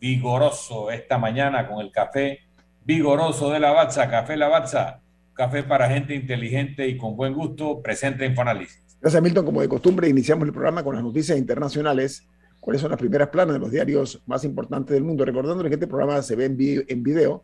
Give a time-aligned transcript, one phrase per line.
[0.00, 2.42] Vigoroso esta mañana con el café
[2.84, 5.00] Vigoroso de Lavazza, Café Lavazza,
[5.34, 8.84] café para gente inteligente y con buen gusto, presente Infoanálisis.
[9.00, 9.44] Gracias, Milton.
[9.44, 12.24] Como de costumbre, iniciamos el programa con las noticias internacionales.
[12.60, 15.24] ¿Cuáles son las primeras planas de los diarios más importantes del mundo?
[15.24, 16.56] Recordándoles que este programa se ve en,
[16.88, 17.42] en video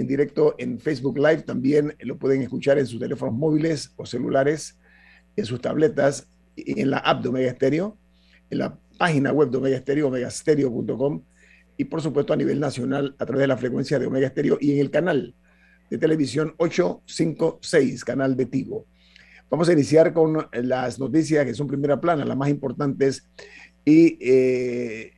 [0.00, 1.42] en directo en Facebook Live.
[1.42, 4.78] También lo pueden escuchar en sus teléfonos móviles o celulares,
[5.36, 7.96] en sus tabletas, y en la app de Omega Stereo,
[8.50, 11.22] en la página web de Omega Stereo, omegastereo.com,
[11.76, 14.72] y por supuesto a nivel nacional a través de la frecuencia de Omega Stereo y
[14.72, 15.34] en el canal
[15.88, 18.86] de televisión 856, canal de Tigo.
[19.48, 23.28] Vamos a iniciar con las noticias que son primera plana, las más importantes,
[23.84, 25.12] y eh,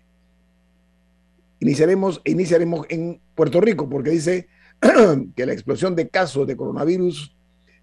[1.60, 4.49] iniciaremos, iniciaremos en Puerto Rico, porque dice
[5.37, 7.37] que la explosión de casos de coronavirus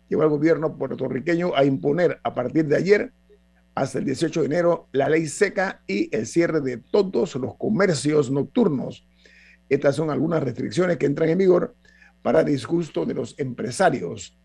[0.09, 3.13] llevó al gobierno puertorriqueño a imponer a partir de ayer
[3.73, 8.31] hasta el 18 de enero la ley seca y el cierre de todos los comercios
[8.31, 9.05] nocturnos.
[9.69, 11.75] Estas son algunas restricciones que entran en vigor
[12.21, 14.37] para disgusto de los empresarios.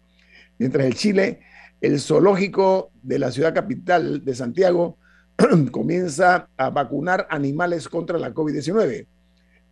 [0.58, 1.40] Mientras el Chile,
[1.80, 4.98] el zoológico de la ciudad capital de Santiago
[5.72, 9.06] comienza a vacunar animales contra la COVID-19.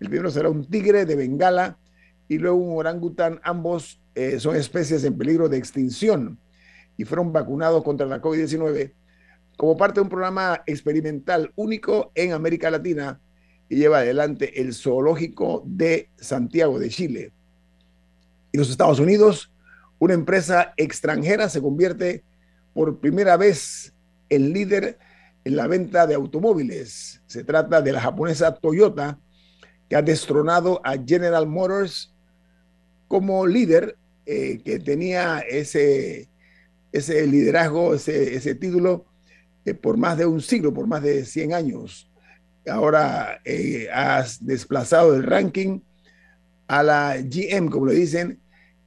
[0.01, 1.79] El primero será un tigre de Bengala
[2.29, 3.41] y luego un orangután.
[3.43, 6.39] Ambos eh, son especies en peligro de extinción
[6.97, 8.93] y fueron vacunados contra la COVID-19
[9.57, 13.21] como parte de un programa experimental único en América Latina
[13.69, 17.33] y lleva adelante el Zoológico de Santiago de Chile.
[18.51, 19.53] Y los Estados Unidos,
[19.99, 22.25] una empresa extranjera se convierte
[22.75, 23.95] por primera vez
[24.29, 24.99] en líder
[25.45, 27.23] en la venta de automóviles.
[27.27, 29.19] Se trata de la japonesa Toyota,
[29.89, 32.12] que ha destronado a General Motors
[33.13, 36.31] como líder eh, que tenía ese,
[36.93, 39.05] ese liderazgo, ese, ese título
[39.67, 42.11] eh, por más de un siglo, por más de 100 años.
[42.67, 45.81] Ahora eh, has desplazado el ranking
[46.67, 48.39] a la GM, como le dicen,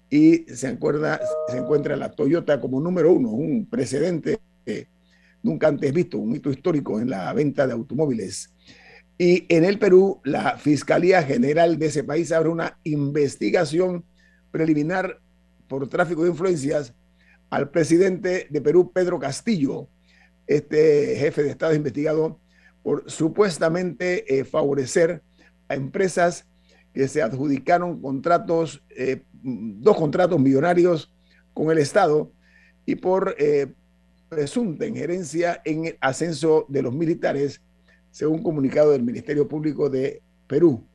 [0.09, 4.39] y se, acuerda, se encuentra la Toyota como número uno, un precedente
[5.43, 8.51] nunca antes visto, un hito histórico en la venta de automóviles.
[9.19, 14.03] Y en el Perú, la Fiscalía General de ese país abre una investigación
[14.55, 15.19] preliminar
[15.67, 16.93] por tráfico de influencias
[17.49, 19.89] al presidente de Perú, Pedro Castillo,
[20.47, 22.39] este jefe de Estado investigado
[22.81, 25.21] por supuestamente eh, favorecer
[25.67, 26.45] a empresas
[26.93, 31.11] que se adjudicaron contratos, eh, dos contratos millonarios
[31.53, 32.31] con el Estado
[32.85, 33.67] y por eh,
[34.29, 37.61] presunta injerencia en el ascenso de los militares,
[38.09, 40.87] según comunicado del Ministerio Público de Perú.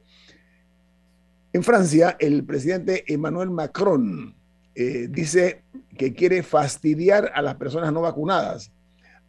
[1.52, 4.36] En Francia, el presidente Emmanuel Macron
[4.76, 5.64] eh, dice
[5.98, 8.70] que quiere fastidiar a las personas no vacunadas,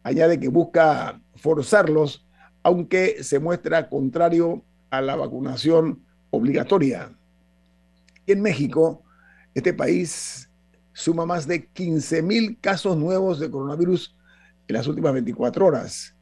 [0.04, 2.24] allá de que busca forzarlos,
[2.62, 7.10] aunque se muestra contrario a la vacunación obligatoria.
[8.28, 9.02] en México,
[9.52, 10.48] este país
[10.92, 14.16] suma más de 15 mil casos nuevos de coronavirus
[14.68, 16.14] en las últimas 24 horas.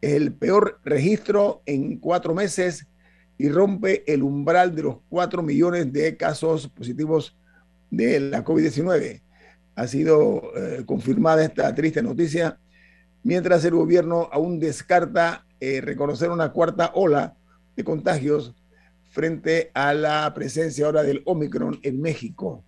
[0.00, 2.86] El peor registro en cuatro meses
[3.40, 7.34] y rompe el umbral de los 4 millones de casos positivos
[7.90, 9.22] de la COVID-19.
[9.76, 12.58] Ha sido eh, confirmada esta triste noticia,
[13.22, 17.34] mientras el gobierno aún descarta eh, reconocer una cuarta ola
[17.76, 18.54] de contagios
[19.08, 22.62] frente a la presencia ahora del Omicron en México.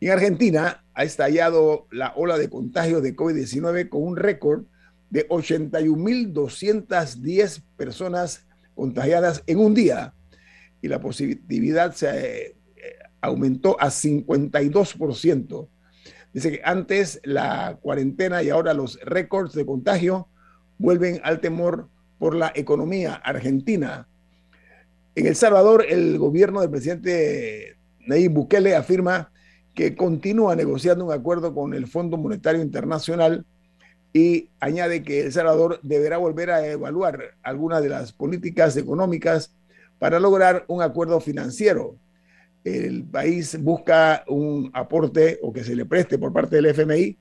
[0.00, 4.64] En Argentina ha estallado la ola de contagios de COVID-19 con un récord
[5.10, 8.44] de 81.210 personas
[8.74, 10.14] contagiadas en un día
[10.82, 12.56] y la positividad se eh,
[13.20, 15.68] aumentó a 52%.
[16.32, 20.28] Dice que antes la cuarentena y ahora los récords de contagio
[20.78, 21.88] vuelven al temor
[22.18, 24.08] por la economía argentina.
[25.14, 27.76] En El Salvador, el gobierno del presidente
[28.06, 29.30] Nayib Bukele afirma
[29.74, 33.44] que continúa negociando un acuerdo con el Fondo Monetario Internacional
[34.16, 39.52] y añade que El Salvador deberá volver a evaluar algunas de las políticas económicas
[39.98, 41.96] para lograr un acuerdo financiero.
[42.62, 47.18] El país busca un aporte o que se le preste por parte del FMI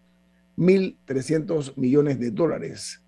[0.55, 3.01] 1.300 millones de dólares.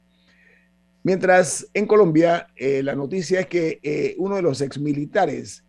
[1.04, 5.64] Mientras en Colombia, eh, la noticia es que eh, uno de los exmilitares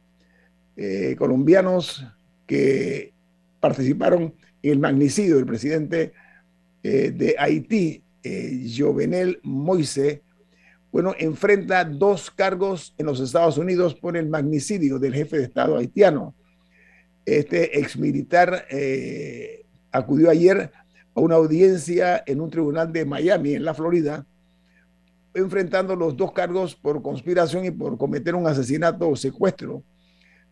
[0.74, 2.06] eh, colombianos
[2.46, 3.12] que
[3.60, 6.14] participaron en el magnicidio del presidente
[6.82, 8.04] de Haití,
[8.76, 10.22] Jovenel Moise,
[10.92, 15.76] bueno, enfrenta dos cargos en los Estados Unidos por el magnicidio del jefe de Estado
[15.76, 16.34] haitiano.
[17.24, 18.66] Este exmilitar
[19.92, 20.70] acudió ayer
[21.14, 24.26] a una audiencia en un tribunal de Miami, en la Florida,
[25.34, 29.82] enfrentando los dos cargos por conspiración y por cometer un asesinato o secuestro.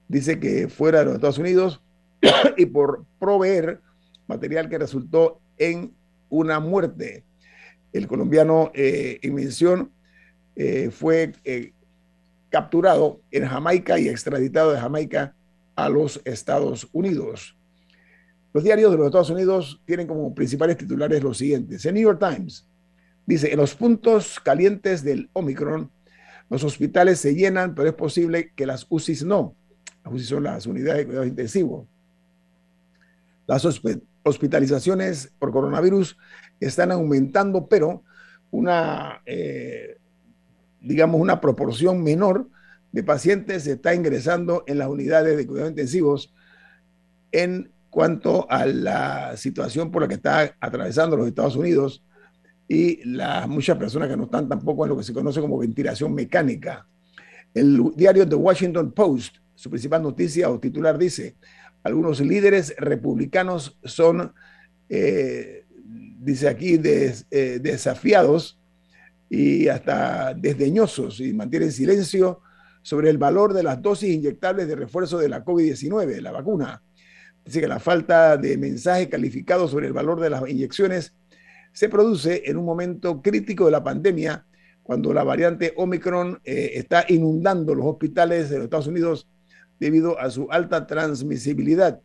[0.09, 1.81] Dice que fuera de los Estados Unidos
[2.57, 3.81] y por proveer
[4.27, 5.95] material que resultó en
[6.29, 7.25] una muerte.
[7.95, 9.91] El colombiano eh, en mención
[10.55, 11.73] eh, fue eh,
[12.51, 15.35] capturado en Jamaica y extraditado de Jamaica
[15.75, 17.57] a los Estados Unidos.
[18.53, 21.87] Los diarios de los Estados Unidos tienen como principales titulares los siguientes.
[21.87, 22.69] El New York Times
[23.27, 25.91] Dice, en los puntos calientes del Omicron,
[26.51, 29.55] los hospitales se llenan, pero es posible que las UCIs no.
[30.05, 31.87] Las UCIs son las unidades de cuidados intensivos.
[33.47, 33.67] Las
[34.23, 36.19] hospitalizaciones por coronavirus
[36.67, 38.03] están aumentando, pero
[38.51, 39.99] una, eh,
[40.81, 42.49] digamos, una proporción menor
[42.93, 46.33] de pacientes está ingresando en las unidades de cuidados intensivos
[47.33, 52.05] en cuanto a la situación por la que está atravesando los Estados Unidos
[52.69, 56.15] y las muchas personas que no están tampoco en lo que se conoce como ventilación
[56.15, 56.87] mecánica.
[57.53, 61.37] El diario The Washington Post, su principal noticia o titular dice,
[61.85, 64.33] algunos líderes republicanos son,
[64.89, 65.64] eh,
[66.25, 68.59] dice aquí, eh, desafiados
[69.29, 72.41] y hasta desdeñosos y mantienen silencio
[72.83, 76.83] sobre el valor de las dosis inyectables de refuerzo de la COVID-19, la vacuna.
[77.45, 81.15] Dice que la falta de mensaje calificado sobre el valor de las inyecciones
[81.73, 84.47] se produce en un momento crítico de la pandemia,
[84.83, 89.29] cuando la variante Omicron eh, está inundando los hospitales de los Estados Unidos
[89.81, 92.01] debido a su alta transmisibilidad.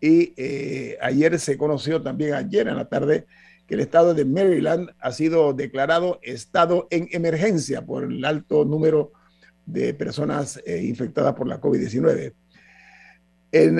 [0.00, 3.26] Y eh, ayer se conoció también, ayer en la tarde,
[3.66, 9.12] que el estado de Maryland ha sido declarado estado en emergencia por el alto número
[9.66, 12.34] de personas eh, infectadas por la COVID-19.
[13.52, 13.78] En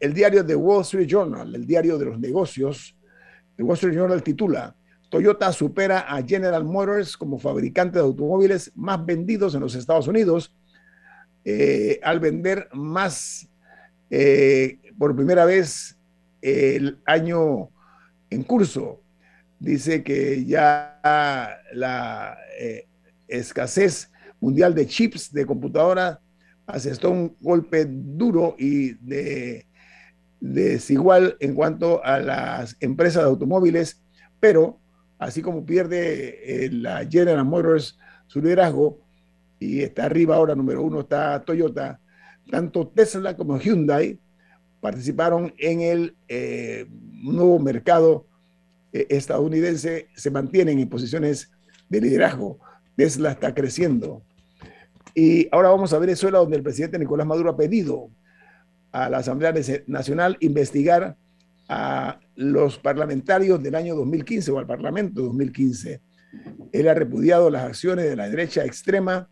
[0.00, 2.96] el diario The Wall Street Journal, el diario de los negocios,
[3.56, 4.74] el Wall Street Journal titula,
[5.10, 10.54] Toyota supera a General Motors como fabricante de automóviles más vendidos en los Estados Unidos
[11.44, 13.48] eh, al vender más
[14.08, 15.98] eh, por primera vez
[16.40, 17.70] el año
[18.30, 19.00] en curso.
[19.60, 21.00] Dice que ya
[21.74, 22.88] la eh,
[23.28, 26.20] escasez mundial de chips de computadora
[26.66, 29.66] asestó un golpe duro y de
[30.40, 34.02] desigual en cuanto a las empresas de automóviles,
[34.40, 34.80] pero
[35.18, 38.98] así como pierde eh, la General Motors su liderazgo
[39.58, 42.00] y está arriba ahora, número uno está Toyota,
[42.50, 44.18] tanto Tesla como Hyundai
[44.80, 48.26] participaron en el eh, nuevo mercado
[48.92, 51.50] estadounidense, se mantienen en posiciones
[51.88, 52.58] de liderazgo.
[52.96, 54.22] Tesla está creciendo.
[55.14, 58.10] Y ahora vamos a Venezuela, donde el presidente Nicolás Maduro ha pedido
[58.92, 59.54] a la Asamblea
[59.86, 61.16] Nacional investigar
[61.68, 66.00] a los parlamentarios del año 2015 o al Parlamento 2015.
[66.72, 69.28] Él ha repudiado las acciones de la derecha extrema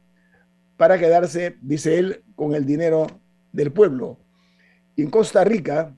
[0.77, 3.07] para quedarse, dice él, con el dinero
[3.53, 4.21] del pueblo.
[4.97, 5.97] En Costa Rica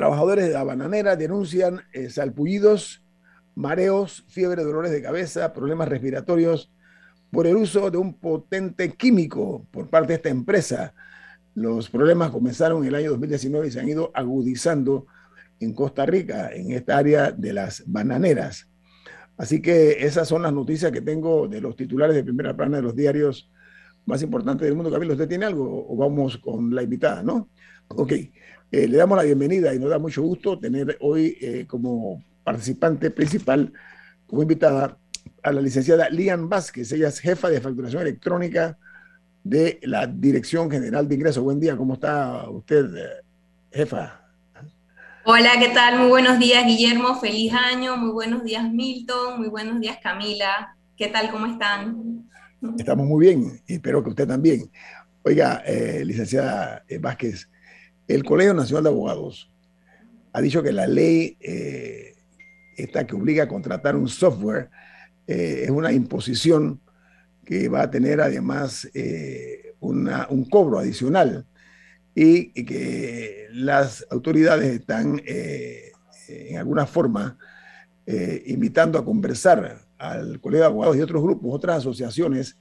[0.00, 3.04] Trabajadores de la bananera denuncian eh, salpullidos,
[3.54, 6.72] mareos, fiebre, dolores de cabeza, problemas respiratorios
[7.30, 10.94] por el uso de un potente químico por parte de esta empresa.
[11.54, 15.04] Los problemas comenzaron en el año 2019 y se han ido agudizando
[15.60, 18.70] en Costa Rica, en esta área de las bananeras.
[19.36, 22.84] Así que esas son las noticias que tengo de los titulares de primera plana de
[22.84, 23.50] los diarios
[24.06, 24.90] más importantes del mundo.
[24.90, 27.50] Camilo, ¿usted tiene algo o vamos con la invitada, no?
[27.88, 28.12] Ok,
[28.72, 33.10] eh, le damos la bienvenida y nos da mucho gusto tener hoy eh, como participante
[33.10, 33.72] principal,
[34.26, 34.96] como invitada,
[35.42, 36.92] a la licenciada Lian Vázquez.
[36.92, 38.78] Ella es jefa de facturación electrónica
[39.42, 41.42] de la Dirección General de Ingresos.
[41.42, 43.08] Buen día, ¿cómo está usted, eh,
[43.72, 44.20] jefa?
[45.24, 45.98] Hola, ¿qué tal?
[45.98, 47.18] Muy buenos días, Guillermo.
[47.18, 47.96] Feliz año.
[47.96, 49.38] Muy buenos días, Milton.
[49.38, 50.76] Muy buenos días, Camila.
[50.96, 51.30] ¿Qué tal?
[51.30, 52.28] ¿Cómo están?
[52.78, 54.70] Estamos muy bien espero que usted también.
[55.22, 57.48] Oiga, eh, licenciada Vázquez,
[58.14, 59.50] el Colegio Nacional de Abogados
[60.32, 62.14] ha dicho que la ley eh,
[62.76, 64.70] esta que obliga a contratar un software
[65.26, 66.80] es una imposición
[67.44, 68.88] que va a tener además
[69.78, 71.46] un cobro adicional
[72.16, 77.38] y, que las autoridades están en alguna forma
[78.46, 82.56] invitando a conversar al Colegio de Abogados y otros grupos, otras asociaciones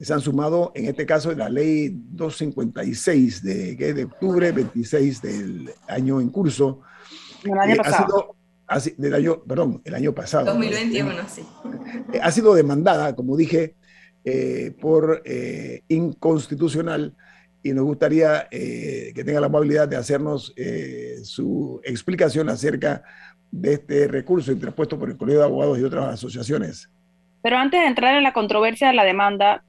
[0.00, 6.20] se han sumado, en este caso, la ley 256 de, de octubre 26 del año
[6.20, 6.80] en curso.
[7.44, 8.36] El año eh, pasado.
[8.66, 10.46] Ha sido, del año, perdón, el año pasado.
[10.46, 11.42] 2021, sí.
[12.12, 13.76] Eh, ha sido demandada, como dije,
[14.24, 15.22] eh, por
[15.88, 17.14] inconstitucional
[17.62, 20.54] y nos gustaría que tenga la amabilidad de hacernos
[21.22, 23.02] su explicación acerca
[23.50, 26.90] de este recurso interpuesto por el Colegio de Abogados y otras asociaciones.
[27.44, 29.62] Pero antes de entrar en la controversia de la demanda,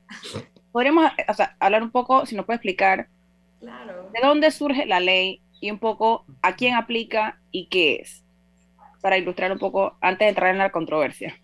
[0.72, 1.12] podríamos
[1.60, 3.10] hablar un poco, si nos puede explicar,
[3.60, 8.24] de dónde surge la ley y un poco a quién aplica y qué es,
[9.02, 11.36] para ilustrar un poco antes de entrar en la controversia.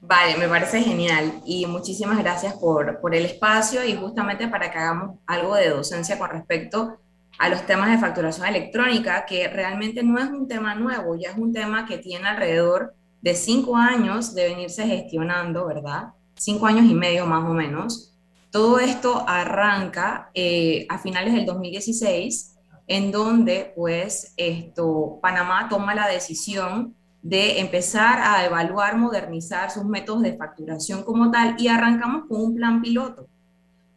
[0.00, 1.40] Vale, me parece genial.
[1.46, 6.18] Y muchísimas gracias por, por el espacio y justamente para que hagamos algo de docencia
[6.18, 6.98] con respecto
[7.38, 11.36] a los temas de facturación electrónica, que realmente no es un tema nuevo, ya es
[11.36, 16.12] un tema que tiene alrededor de cinco años de venirse gestionando, ¿verdad?
[16.36, 18.14] Cinco años y medio más o menos.
[18.50, 22.54] Todo esto arranca eh, a finales del 2016,
[22.86, 30.22] en donde pues esto, Panamá toma la decisión de empezar a evaluar, modernizar sus métodos
[30.22, 33.26] de facturación como tal y arrancamos con un plan piloto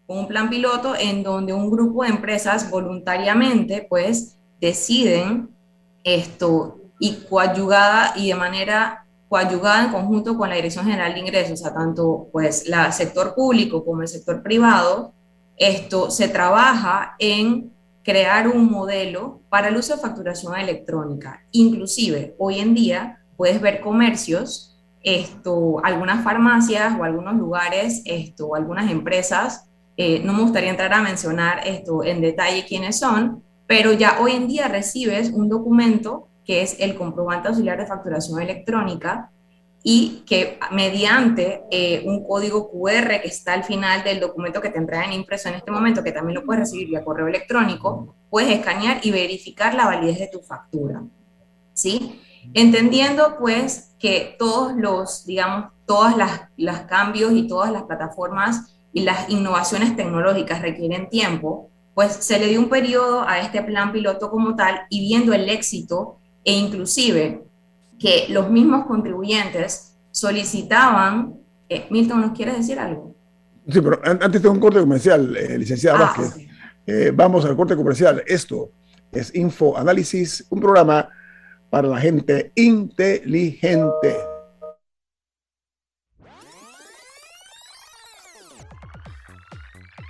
[0.07, 5.49] un plan piloto en donde un grupo de empresas voluntariamente pues deciden
[6.05, 11.59] esto y coayugada y de manera coayugada en conjunto con la Dirección General de Ingresos,
[11.59, 15.13] o sea, tanto pues el sector público como el sector privado,
[15.57, 21.43] esto se trabaja en crear un modelo para el uso de facturación electrónica.
[21.51, 28.89] Inclusive, hoy en día puedes ver comercios, esto, algunas farmacias o algunos lugares, esto, algunas
[28.89, 29.67] empresas
[29.97, 34.33] eh, no me gustaría entrar a mencionar esto en detalle quiénes son, pero ya hoy
[34.33, 39.29] en día recibes un documento que es el comprobante auxiliar de facturación electrónica
[39.83, 44.77] y que mediante eh, un código QR que está al final del documento que te
[44.77, 48.99] entregan impreso en este momento, que también lo puedes recibir vía correo electrónico, puedes escanear
[49.03, 51.03] y verificar la validez de tu factura.
[51.73, 52.21] ¿Sí?
[52.53, 59.01] Entendiendo pues que todos los, digamos, todas las, las cambios y todas las plataformas y
[59.01, 64.29] las innovaciones tecnológicas requieren tiempo, pues se le dio un periodo a este plan piloto
[64.29, 67.43] como tal y viendo el éxito e inclusive
[67.99, 71.35] que los mismos contribuyentes solicitaban,
[71.67, 73.13] eh, Milton, ¿nos quieres decir algo?
[73.67, 76.47] Sí, pero antes de un corte comercial, eh, licenciada ah, Vázquez,
[76.85, 78.23] eh, vamos al corte comercial.
[78.25, 78.71] Esto
[79.11, 81.09] es Info Análisis, un programa
[81.69, 84.15] para la gente inteligente.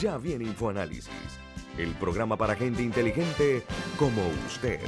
[0.00, 1.08] Ya viene InfoAnálisis,
[1.78, 3.62] el programa para gente inteligente
[3.96, 4.80] como usted.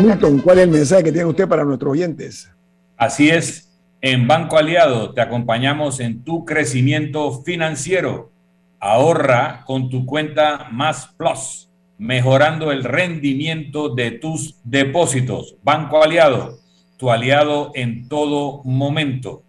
[0.00, 2.50] Milton, ¿cuál es el mensaje que tiene usted para nuestros oyentes?
[2.96, 3.66] Así es.
[4.00, 8.32] En Banco Aliado te acompañamos en tu crecimiento financiero.
[8.78, 15.56] Ahorra con tu cuenta Más Plus, mejorando el rendimiento de tus depósitos.
[15.62, 16.60] Banco Aliado,
[17.00, 19.42] tu aliado en todo momento.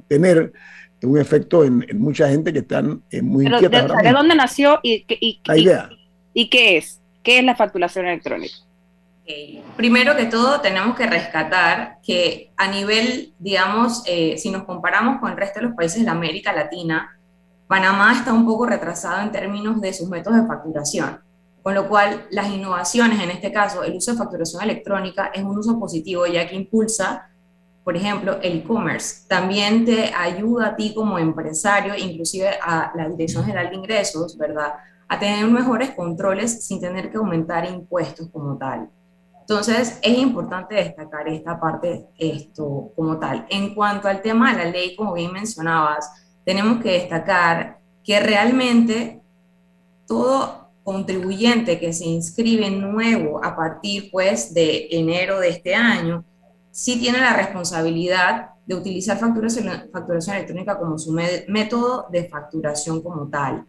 [0.07, 0.53] tener
[1.01, 5.41] un efecto en, mucha gente que están eh, muy Pero ¿De, dónde nació y, y,
[5.45, 5.89] la idea?
[6.33, 7.01] Y, qué es?
[7.23, 8.53] ¿Qué es la facturación electrónica?
[9.77, 15.31] Primero que todo, tenemos que rescatar que a nivel, digamos, eh, si nos comparamos con
[15.31, 17.17] el resto de los países de América Latina,
[17.73, 21.19] Panamá está un poco retrasado en términos de sus métodos de facturación.
[21.63, 25.57] Con lo cual, las innovaciones, en este caso, el uso de facturación electrónica es un
[25.57, 27.31] uso positivo, ya que impulsa,
[27.83, 29.27] por ejemplo, el e-commerce.
[29.27, 34.75] También te ayuda a ti como empresario, inclusive a la Dirección General de Ingresos, ¿verdad?
[35.07, 38.87] A tener mejores controles sin tener que aumentar impuestos como tal.
[39.39, 43.47] Entonces, es importante destacar esta parte esto como tal.
[43.49, 49.21] En cuanto al tema de la ley, como bien mencionabas, tenemos que destacar que realmente
[50.07, 56.25] todo contribuyente que se inscribe nuevo a partir pues de enero de este año,
[56.71, 59.67] sí tiene la responsabilidad de utilizar facturación,
[60.35, 63.65] electrónica como su método de facturación como tal.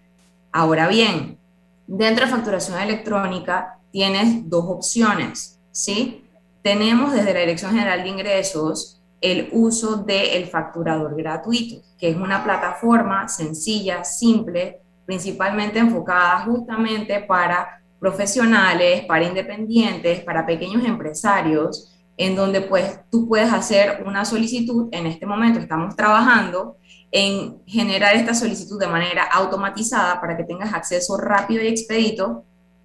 [0.52, 1.38] Ahora bien,
[1.86, 6.24] dentro de facturación electrónica tienes dos opciones, ¿sí?
[6.62, 8.93] Tenemos desde la Dirección General de Ingresos
[9.24, 17.82] el uso del facturador gratuito, que es una plataforma sencilla, simple, principalmente enfocada justamente para
[17.98, 24.90] profesionales, para independientes, para pequeños empresarios, en donde pues tú puedes hacer una solicitud.
[24.92, 26.76] En este momento estamos trabajando
[27.10, 32.44] en generar esta solicitud de manera automatizada para que tengas acceso rápido y expedito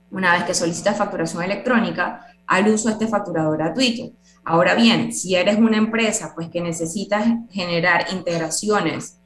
[0.09, 4.13] una vez que solicitas facturación electrónica al uso de este facturador gratuito.
[4.49, 9.19] Ahora bien, si eres una empresa pues que necesitas generar integraciones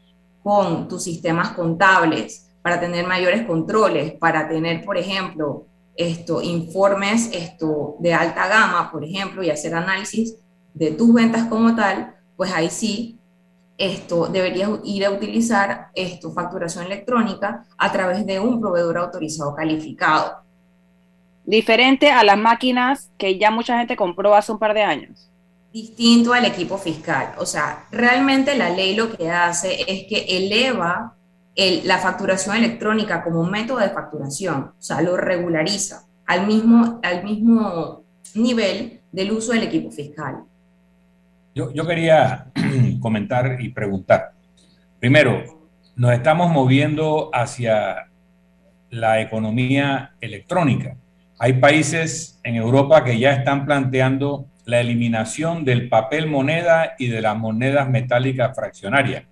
[0.44, 7.96] con tus sistemas contables, para tener mayores controles, para tener, por ejemplo, esto, informes esto,
[8.00, 10.36] de alta gama, por ejemplo, y hacer análisis
[10.74, 13.18] de tus ventas como tal, pues ahí sí
[13.78, 20.43] esto deberías ir a utilizar esto, facturación electrónica a través de un proveedor autorizado calificado.
[21.46, 25.30] Diferente a las máquinas que ya mucha gente compró hace un par de años.
[25.74, 27.34] Distinto al equipo fiscal.
[27.38, 31.16] O sea, realmente la ley lo que hace es que eleva
[31.56, 38.04] la facturación electrónica como método de facturación, o sea, lo regulariza al mismo, al mismo
[38.34, 40.44] nivel del uso del equipo fiscal.
[41.54, 42.48] Yo, yo quería
[43.00, 44.32] comentar y preguntar.
[45.00, 45.44] Primero,
[45.96, 48.10] nos estamos moviendo hacia
[48.90, 50.96] la economía electrónica.
[51.40, 57.22] Hay países en Europa que ya están planteando la eliminación del papel moneda y de
[57.22, 59.24] las monedas metálicas fraccionarias.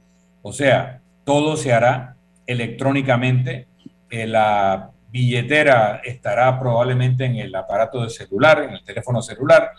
[0.42, 3.68] O sea, todo se hará electrónicamente.
[4.10, 9.72] Eh, la billetera estará probablemente en el aparato de celular, en el teléfono celular,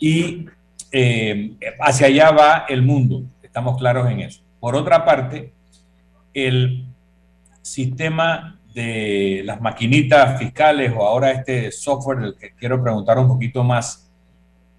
[0.00, 0.46] y
[0.92, 3.24] eh, hacia allá va el mundo.
[3.42, 4.42] Estamos claros en eso.
[4.60, 5.52] Por otra parte,
[6.32, 6.86] el
[7.62, 13.62] sistema de las maquinitas fiscales o ahora este software del que quiero preguntar un poquito
[13.62, 14.10] más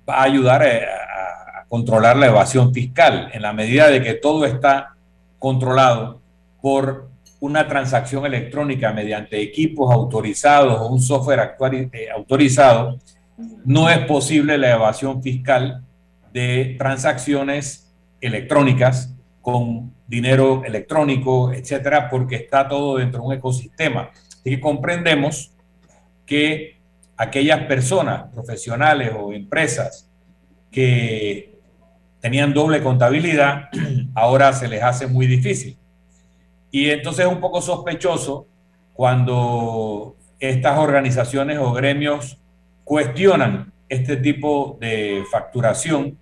[0.08, 4.46] va a ayudar a, a controlar la evasión fiscal en la medida de que todo
[4.46, 4.96] está
[5.40, 6.22] controlado
[6.62, 11.56] por una transacción electrónica mediante equipos autorizados o un software
[11.94, 13.00] eh, autorizado,
[13.66, 15.84] no es posible la evasión fiscal
[16.34, 24.12] de transacciones electrónicas con dinero electrónico, etcétera, porque está todo dentro de un ecosistema.
[24.44, 25.52] Y comprendemos
[26.26, 26.80] que
[27.18, 30.10] aquellas personas, profesionales o empresas
[30.72, 31.56] que
[32.20, 33.70] tenían doble contabilidad,
[34.16, 35.78] ahora se les hace muy difícil.
[36.72, 38.48] Y entonces es un poco sospechoso
[38.94, 42.38] cuando estas organizaciones o gremios
[42.84, 46.18] cuestionan este tipo de facturación,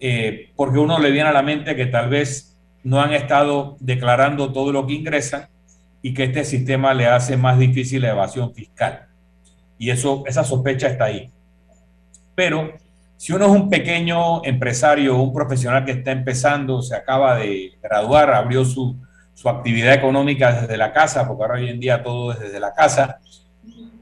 [0.00, 4.52] eh, porque uno le viene a la mente que tal vez no han estado declarando
[4.52, 5.48] todo lo que ingresan
[6.02, 9.06] y que este sistema le hace más difícil la evasión fiscal.
[9.78, 11.30] Y eso, esa sospecha está ahí.
[12.34, 12.72] Pero
[13.16, 18.30] si uno es un pequeño empresario, un profesional que está empezando, se acaba de graduar,
[18.32, 18.96] abrió su,
[19.34, 22.72] su actividad económica desde la casa, porque ahora hoy en día todo es desde la
[22.72, 23.18] casa,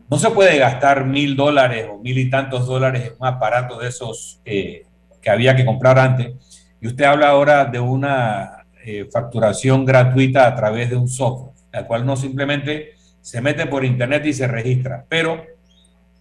[0.09, 3.89] no se puede gastar mil dólares o mil y tantos dólares en un aparato de
[3.89, 4.85] esos eh,
[5.21, 6.35] que había que comprar antes.
[6.81, 8.56] Y usted habla ahora de una
[8.88, 13.85] eh, facturación gratuita a través de un software, al cual no simplemente se mete por
[13.85, 15.05] internet y se registra.
[15.09, 15.44] Pero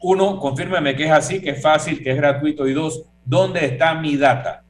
[0.01, 2.67] uno, confírmeme que es así, que es fácil, que es gratuito.
[2.67, 4.63] Y dos, ¿dónde está mi data?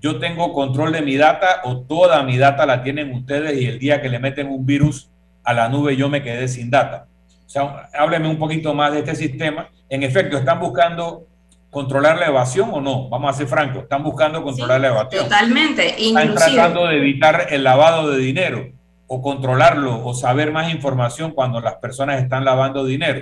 [0.00, 3.78] Yo tengo control de mi data o toda mi data la tienen ustedes y el
[3.78, 5.10] día que le meten un virus
[5.44, 7.06] a la nube yo me quedé sin data.
[7.46, 9.70] O sea, hábleme un poquito más de este sistema.
[9.88, 11.27] En efecto, ¿están buscando
[11.70, 13.08] controlar la evasión o no?
[13.08, 15.24] Vamos a ser francos, ¿están buscando controlar la evasión?
[15.24, 16.02] Totalmente.
[16.02, 18.68] Están tratando de evitar el lavado de dinero
[19.06, 23.20] o controlarlo o saber más información cuando las personas están lavando dinero.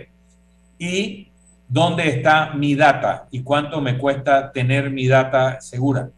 [0.78, 1.30] ¿Y
[1.68, 6.10] dónde está mi data y cuánto me cuesta tener mi data segura?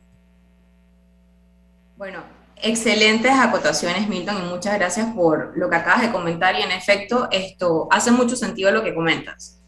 [1.96, 2.22] Bueno,
[2.60, 6.58] Excelentes acotaciones, Milton, y muchas gracias por lo que acabas de comentar.
[6.58, 9.60] Y en efecto, esto hace mucho sentido lo que comentas.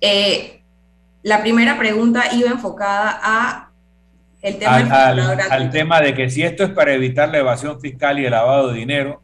[0.00, 0.57] Eh,
[1.22, 3.68] la primera pregunta iba enfocada a
[4.40, 4.76] el tema
[5.50, 8.68] al, tema de que si esto es para evitar la evasión fiscal y el lavado
[8.68, 9.20] de dinero.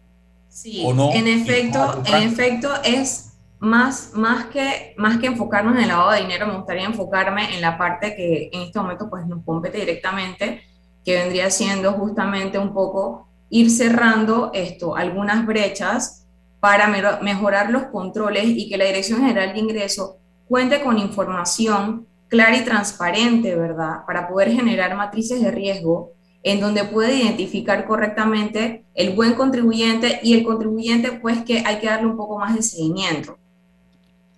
[0.49, 5.83] Sí, o no, en efecto, en efecto es más, más, que, más que enfocarnos en
[5.83, 9.27] el lavado de dinero, me gustaría enfocarme en la parte que en este momento pues,
[9.27, 10.63] nos compete directamente
[11.05, 16.27] que vendría siendo justamente un poco ir cerrando esto, algunas brechas
[16.61, 16.89] para
[17.21, 22.65] mejorar los controles y que la Dirección General de Ingreso cuente con información clara y
[22.65, 24.05] transparente, ¿verdad?
[24.07, 30.35] Para poder generar matrices de riesgo en donde puede identificar correctamente el buen contribuyente y
[30.35, 33.39] el contribuyente, pues que hay que darle un poco más de seguimiento.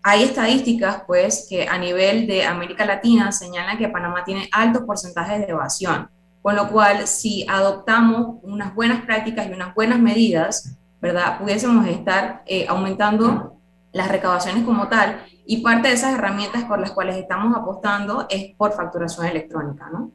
[0.03, 5.41] Hay estadísticas, pues, que a nivel de América Latina señalan que Panamá tiene altos porcentajes
[5.41, 6.09] de evasión.
[6.43, 11.41] Con lo cual, si adoptamos unas buenas prácticas y unas buenas medidas, ¿verdad?
[11.41, 13.57] Pudiésemos estar eh, aumentando
[13.91, 18.55] las recaudaciones como tal y parte de esas herramientas por las cuales estamos apostando es
[18.57, 20.11] por facturación electrónica, ¿no?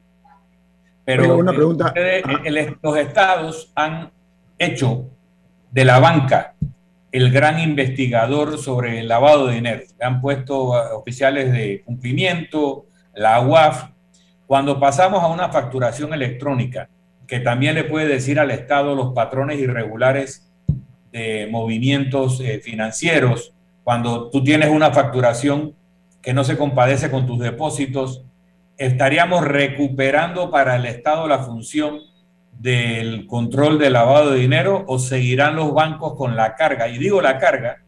[1.04, 1.92] Pero una pregunta.
[2.82, 4.10] los estados han
[4.58, 5.06] hecho
[5.70, 6.54] de la banca
[7.10, 9.82] el gran investigador sobre el lavado de dinero.
[10.00, 13.90] Han puesto oficiales de cumplimiento, la UAF,
[14.46, 16.88] cuando pasamos a una facturación electrónica,
[17.26, 20.50] que también le puede decir al Estado los patrones irregulares
[21.10, 23.52] de movimientos eh, financieros,
[23.84, 25.74] cuando tú tienes una facturación
[26.20, 28.24] que no se compadece con tus depósitos,
[28.78, 32.00] estaríamos recuperando para el Estado la función
[32.58, 36.88] del control del lavado de dinero o seguirán los bancos con la carga.
[36.88, 37.78] Y digo la carga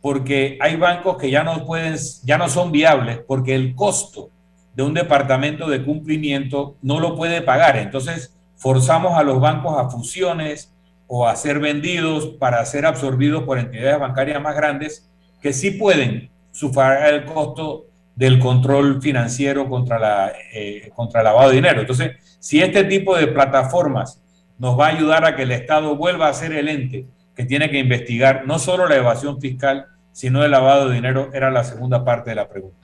[0.00, 4.30] porque hay bancos que ya no pueden, ya no son viables porque el costo
[4.74, 7.76] de un departamento de cumplimiento no lo puede pagar.
[7.76, 10.74] Entonces, forzamos a los bancos a fusiones
[11.06, 15.07] o a ser vendidos para ser absorbidos por entidades bancarias más grandes
[15.40, 21.50] que sí pueden sufragar el costo del control financiero contra, la, eh, contra el lavado
[21.50, 21.80] de dinero.
[21.80, 24.20] Entonces, si este tipo de plataformas
[24.58, 27.70] nos va a ayudar a que el Estado vuelva a ser el ente que tiene
[27.70, 32.04] que investigar no solo la evasión fiscal, sino el lavado de dinero, era la segunda
[32.04, 32.76] parte de la pregunta.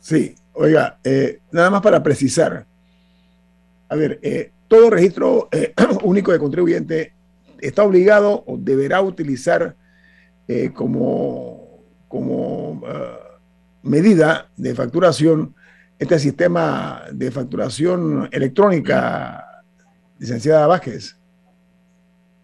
[0.00, 2.64] Sí, oiga, eh, nada más para precisar.
[3.88, 5.48] A ver, eh, todo registro
[6.04, 7.12] único de contribuyente
[7.60, 9.74] está obligado o deberá utilizar
[10.74, 12.80] como, como
[13.82, 15.54] medida de facturación
[15.98, 19.62] este sistema de facturación electrónica,
[20.18, 21.16] licenciada Vázquez.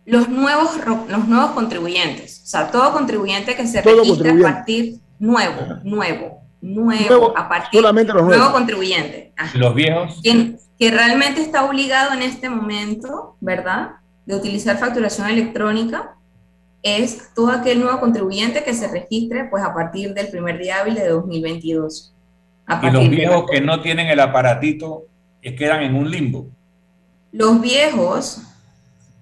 [0.07, 0.73] Los nuevos,
[1.09, 7.39] los nuevos contribuyentes, o sea, todo contribuyente que se registre a partir nuevo, nuevo, nuevo,
[7.39, 9.33] a partir solamente los nuevo contribuyente.
[9.55, 10.21] Los viejos.
[10.23, 13.93] que realmente está obligado en este momento, ¿verdad?
[14.27, 16.17] De utilizar facturación electrónica
[16.85, 20.95] es todo aquel nuevo contribuyente que se registre pues a partir del primer día hábil
[20.95, 22.15] de 2022.
[22.83, 25.07] y los viejos que no tienen el aparatito
[25.57, 26.47] quedan en un limbo.
[27.33, 28.43] Los viejos,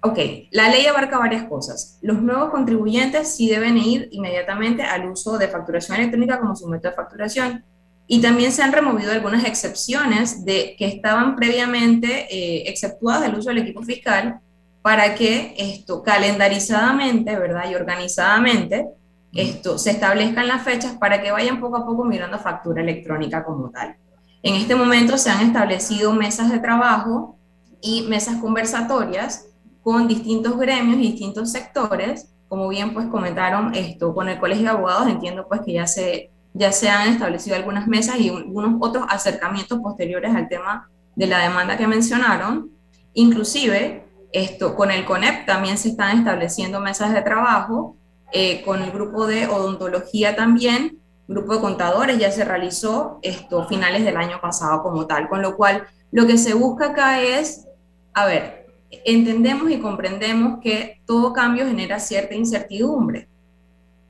[0.01, 0.19] ok,
[0.51, 1.97] la ley abarca varias cosas.
[2.01, 6.91] Los nuevos contribuyentes sí deben ir inmediatamente al uso de facturación electrónica como su método
[6.91, 7.63] de facturación.
[8.05, 13.49] Y también se han removido algunas excepciones de, que estaban previamente eh, exceptuadas del uso
[13.49, 14.41] del equipo fiscal
[14.83, 17.71] para que esto calendarizadamente, ¿verdad?
[17.71, 18.89] Y organizadamente,
[19.33, 23.71] esto se establezcan las fechas para que vayan poco a poco mirando factura electrónica como
[23.71, 23.95] tal.
[24.43, 27.39] En este momento se han establecido mesas de trabajo
[27.81, 29.47] y mesas conversatorias
[29.81, 34.69] con distintos gremios y distintos sectores, como bien pues comentaron esto con el Colegio de
[34.71, 39.05] Abogados, entiendo pues que ya se, ya se han establecido algunas mesas y algunos otros
[39.07, 42.69] acercamientos posteriores al tema de la demanda que mencionaron,
[43.13, 47.95] inclusive esto, con el CONEP también se están estableciendo mesas de trabajo,
[48.31, 54.03] eh, con el grupo de odontología también, grupo de contadores ya se realizó esto finales
[54.03, 57.67] del año pasado como tal, con lo cual lo que se busca acá es,
[58.13, 58.67] a ver,
[59.05, 63.27] entendemos y comprendemos que todo cambio genera cierta incertidumbre.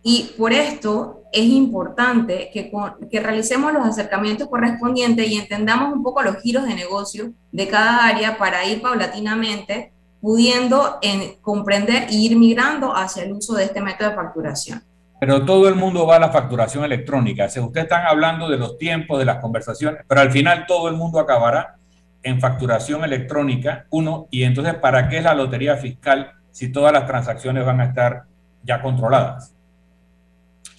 [0.03, 2.71] Y por esto es importante que,
[3.09, 8.05] que, realicemos los acercamientos correspondientes y entendamos un poco los giros de negocio de cada
[8.05, 13.81] área para ir paulatinamente pudiendo en, comprender e ir migrando hacia el uso de este
[13.81, 14.81] método de facturación.
[15.19, 17.49] Pero todo el mundo va a la facturación electrónica.
[17.49, 20.95] Si ustedes están hablando de los tiempos, de las conversaciones, pero al final todo el
[20.95, 21.75] mundo acabará
[22.23, 27.05] en facturación electrónica, uno, y entonces, ¿para qué es la lotería fiscal si todas las
[27.05, 28.23] transacciones van a estar
[28.63, 29.53] ya controladas?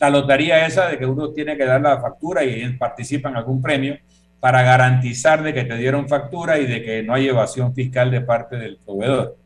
[0.00, 3.60] La lotería esa de que uno tiene que dar la factura y participa en algún
[3.60, 3.98] premio,
[4.44, 8.20] para garantizar de que te dieron factura y de que no hay evasión fiscal de
[8.20, 9.38] parte del proveedor.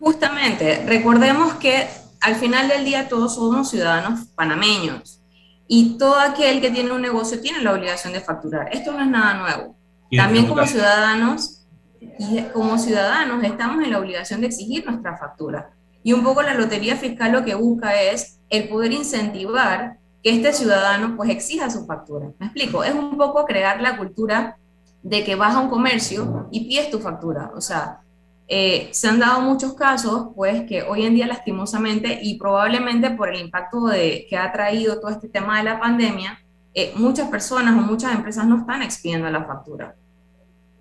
[0.00, 1.86] Justamente, recordemos que
[2.20, 5.22] al final del día todos somos ciudadanos panameños
[5.68, 8.68] y todo aquel que tiene un negocio tiene la obligación de facturar.
[8.72, 9.76] Esto no es nada nuevo.
[10.10, 11.64] También como ciudadanos
[12.00, 15.70] y como ciudadanos estamos en la obligación de exigir nuestra factura.
[16.02, 20.52] Y un poco la lotería fiscal lo que busca es el poder incentivar que este
[20.52, 22.28] ciudadano pues exija su factura.
[22.38, 22.84] ¿Me explico?
[22.84, 24.56] Es un poco crear la cultura
[25.02, 27.50] de que vas a un comercio y pides tu factura.
[27.56, 28.00] O sea,
[28.48, 33.28] eh, se han dado muchos casos, pues, que hoy en día lastimosamente y probablemente por
[33.28, 36.38] el impacto de, que ha traído todo este tema de la pandemia,
[36.74, 39.94] eh, muchas personas o muchas empresas no están expidiendo la factura.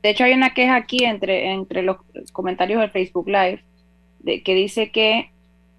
[0.04, 1.98] De hecho, hay una queja aquí entre, entre los
[2.32, 3.64] comentarios del Facebook Live
[4.20, 5.31] de, que dice que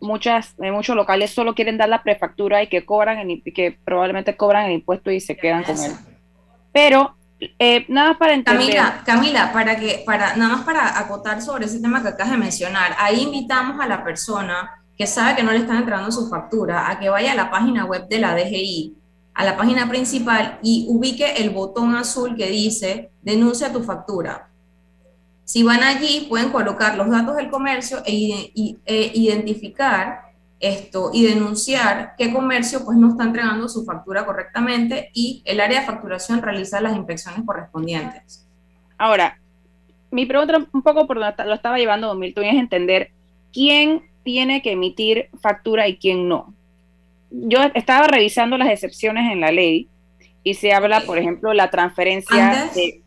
[0.02, 4.66] muchas, muchos locales solo quieren dar la prefactura y que cobran el, que probablemente cobran
[4.66, 5.92] el impuesto y se quedan con él.
[6.72, 7.14] Pero
[7.58, 8.76] eh, nada para entender.
[8.76, 12.38] Camila, Camila, para que, para, nada más para acotar sobre ese tema que acabas de
[12.38, 16.90] mencionar, ahí invitamos a la persona que sabe que no le están entrando su factura
[16.90, 18.96] a que vaya a la página web de la DGI,
[19.34, 24.51] a la página principal y ubique el botón azul que dice denuncia tu factura
[25.44, 28.52] si van allí, pueden colocar los datos del comercio e,
[28.86, 35.42] e, identificar esto y denunciar qué comercio pues no está entregando su factura correctamente y
[35.44, 38.46] el área de facturación realiza las inspecciones correspondientes.
[38.96, 39.40] Ahora,
[40.12, 43.10] mi pregunta un poco por donde lo estaba llevando Don Milton es entender
[43.52, 46.54] quién tiene que emitir factura y quién no.
[47.30, 49.88] Yo estaba revisando las excepciones en la ley
[50.44, 53.01] y se habla, por ejemplo, la transferencia de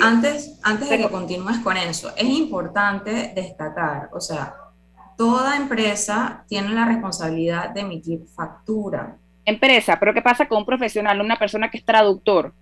[0.00, 4.54] antes, antes de que continúes con eso, es importante destacar, o sea,
[5.16, 9.16] toda empresa tiene la responsabilidad de emitir factura.
[9.44, 12.52] Empresa, pero ¿qué pasa con un profesional, una persona que es traductor?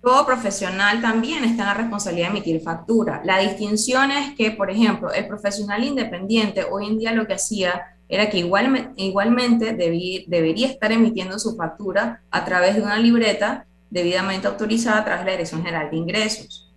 [0.00, 3.20] Todo profesional también está en la responsabilidad de emitir factura.
[3.24, 7.82] La distinción es que, por ejemplo, el profesional independiente hoy en día lo que hacía
[8.08, 14.98] era que igualmente debería estar emitiendo su factura a través de una libreta debidamente autorizada
[14.98, 16.72] a través de la Dirección General de Ingresos,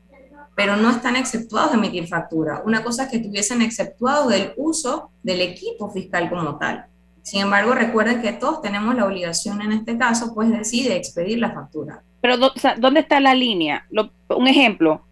[0.56, 2.62] pero no están exceptuados de emitir factura.
[2.66, 6.86] Una cosa es que estuviesen exceptuados del uso del equipo fiscal como tal.
[7.24, 11.52] Sin embargo, recuerden que todos tenemos la obligación en este caso, pues decide expedir la
[11.52, 12.02] factura.
[12.20, 12.38] Pero,
[12.78, 13.86] ¿dónde está la línea?
[14.30, 15.04] un ejemplo,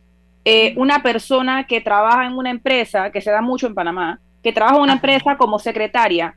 [0.46, 4.54] eh, una persona que trabaja en una empresa, que se da mucho en Panamá, que
[4.54, 6.36] trabaja en una empresa como secretaria,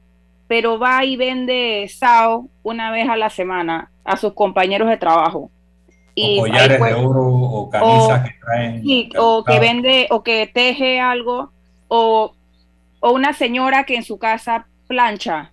[0.49, 5.51] pero va y vende SAO una vez a la semana a sus compañeros de trabajo.
[6.15, 8.83] Y o collares de oro o camisas que traen.
[8.83, 11.51] Sí, o que vende o que teje algo
[11.89, 12.35] o,
[13.01, 15.53] o, una señora que en su casa plancha,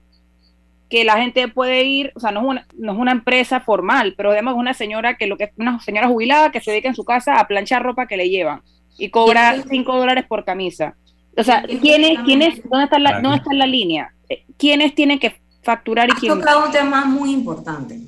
[0.89, 4.15] que la gente puede ir, o sea, no es una, no es una empresa formal,
[4.17, 6.89] pero además es una señora que lo que es una señora jubilada que se dedica
[6.89, 8.61] en su casa a planchar ropa que le llevan
[8.97, 10.95] y cobra 5 dólares por camisa.
[11.37, 14.13] O sea, ¿quién es, quién es, dónde está la, dónde está la línea?
[14.57, 16.37] quiénes tienen que facturar y quién.
[16.37, 17.99] tocado un tema muy importante,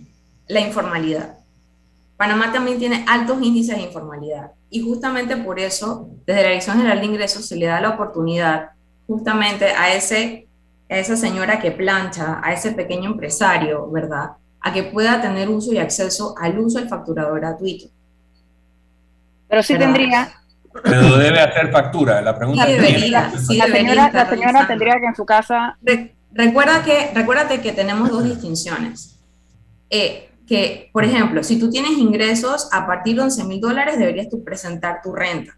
[0.51, 1.35] la informalidad.
[2.17, 4.51] Panamá también tiene altos índices de informalidad.
[4.69, 8.71] Y justamente por eso, desde la Dirección General de Ingresos se le da la oportunidad
[9.07, 10.47] justamente a, ese,
[10.89, 14.31] a esa señora que plancha, a ese pequeño empresario, ¿verdad?
[14.59, 17.87] A que pueda tener uso y acceso al uso del facturador gratuito.
[19.47, 20.31] Pero sí tendría,
[20.83, 22.21] pero debe hacer factura.
[22.21, 25.77] La pregunta sí, debería, sí, la, señora, la señora tendría que en su casa.
[26.31, 29.17] recuerda que, recuérdate que tenemos dos distinciones.
[29.89, 34.27] Eh, que, por ejemplo, si tú tienes ingresos a partir de 11 mil dólares, deberías
[34.27, 35.57] tú presentar tu renta,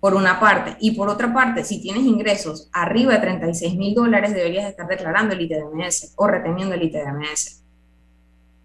[0.00, 0.76] por una parte.
[0.80, 5.34] Y por otra parte, si tienes ingresos arriba de 36 mil dólares, deberías estar declarando
[5.34, 7.62] el ITDMS o reteniendo el ITDMS.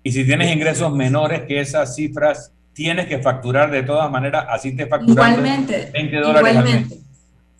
[0.02, 4.74] Y si tienes ingresos menores que esas cifras tienes que facturar de todas maneras, así
[4.74, 6.98] te facturas igualmente, 20 dólares igualmente,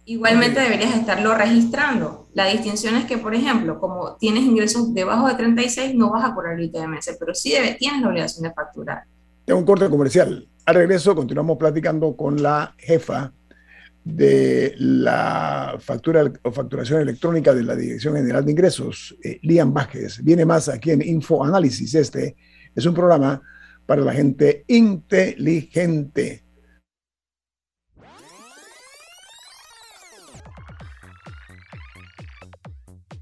[0.06, 2.28] Igualmente deberías estarlo registrando.
[2.34, 6.34] La distinción es que, por ejemplo, como tienes ingresos debajo de 36, no vas a
[6.34, 9.04] cobrar el ITMS, pero sí debe, tienes la obligación de facturar.
[9.46, 10.48] Tengo un corte comercial.
[10.66, 13.34] Al regreso continuamos platicando con la jefa
[14.04, 20.22] de la factura o facturación electrónica de la Dirección General de Ingresos, eh, Lian Vázquez.
[20.24, 21.96] Viene más aquí en Info Análisis.
[21.96, 22.36] Este
[22.76, 23.42] es un programa
[23.86, 26.44] para la gente inteligente.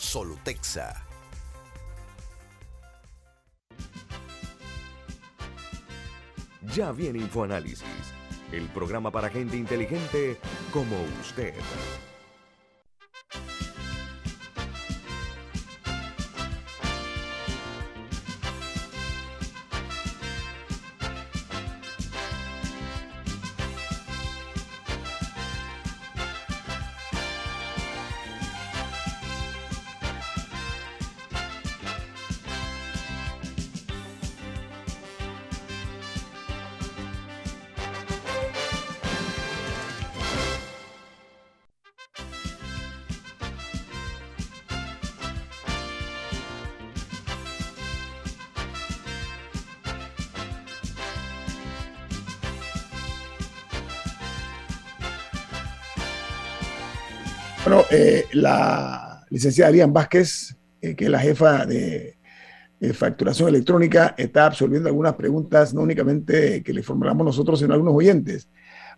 [0.00, 1.04] Solutexa.
[6.74, 7.84] Ya viene InfoAnálisis,
[8.50, 10.38] el programa para gente inteligente
[10.72, 11.52] como usted.
[57.62, 62.16] Bueno, eh, la licenciada Lian Vázquez, eh, que es la jefa de,
[62.94, 68.48] facturación electrónica, está absorbiendo algunas preguntas, no únicamente que le formulamos nosotros, sino algunos oyentes.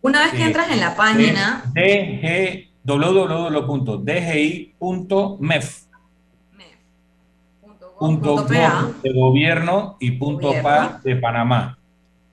[0.02, 1.64] Una vez que entras en la página.
[1.74, 3.96] DG, www.dgi.mef.
[7.98, 11.80] Punto de gobierno y punto pa de Panamá.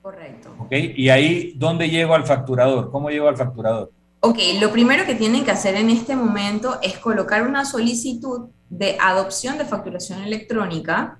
[0.01, 0.42] Correcto.
[0.59, 0.71] ¿Ok?
[0.71, 2.91] Y ahí, ¿dónde llego al facturador?
[2.91, 3.91] ¿Cómo llego al facturador?
[4.21, 8.97] Ok, lo primero que tienen que hacer en este momento es colocar una solicitud de
[8.99, 11.19] adopción de facturación electrónica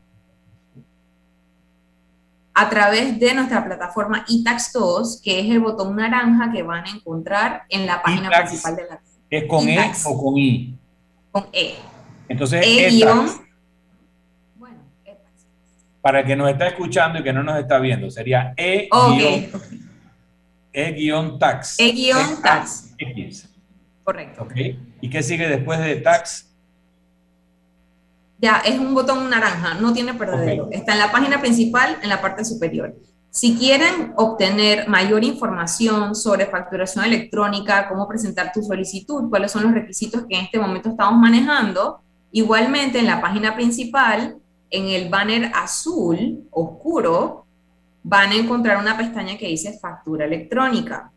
[2.54, 6.90] a través de nuestra plataforma eTax 2, que es el botón naranja que van a
[6.92, 10.78] encontrar en la página principal de la ¿Es con E o con I?
[11.32, 11.76] Con E.
[12.30, 12.90] Entonces, e
[16.04, 19.50] para el que nos está escuchando y que no nos está viendo, sería E, okay.
[20.74, 21.78] e tax.
[21.80, 22.94] E-tax.
[22.98, 23.50] X.
[24.04, 24.44] Correcto.
[24.44, 24.78] Okay.
[25.00, 26.54] ¿Y qué sigue después de tax?
[28.38, 30.68] Ya, es un botón naranja, no tiene perdedero.
[30.74, 32.94] Está en la página principal, en la parte superior.
[33.30, 39.72] Si quieren obtener mayor información sobre facturación electrónica, cómo presentar tu solicitud, cuáles son los
[39.72, 42.02] requisitos que en este momento estamos manejando,
[42.34, 44.36] igualmente en la página principal,
[44.74, 47.46] en el banner azul oscuro,
[48.02, 51.12] van a encontrar una pestaña que dice factura electrónica.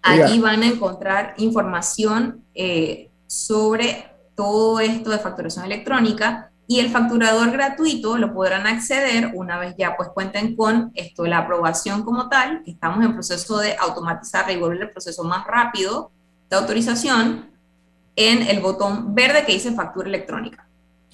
[0.00, 7.50] Allí van a encontrar información eh, sobre todo esto de facturación electrónica y el facturador
[7.50, 12.62] gratuito lo podrán acceder una vez ya pues cuenten con esto, la aprobación como tal,
[12.64, 16.12] que estamos en proceso de automatizar y volver el proceso más rápido
[16.48, 17.50] de autorización
[18.14, 20.63] en el botón verde que dice factura electrónica.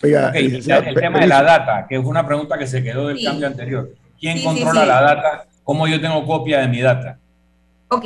[0.03, 3.95] El, tema de la data, que es una pregunta que se quedó del cambio anterior.
[4.19, 5.47] ¿Quién controla la data?
[5.65, 7.19] ¿Cómo yo tengo copia de mi data?
[7.89, 8.05] Ok,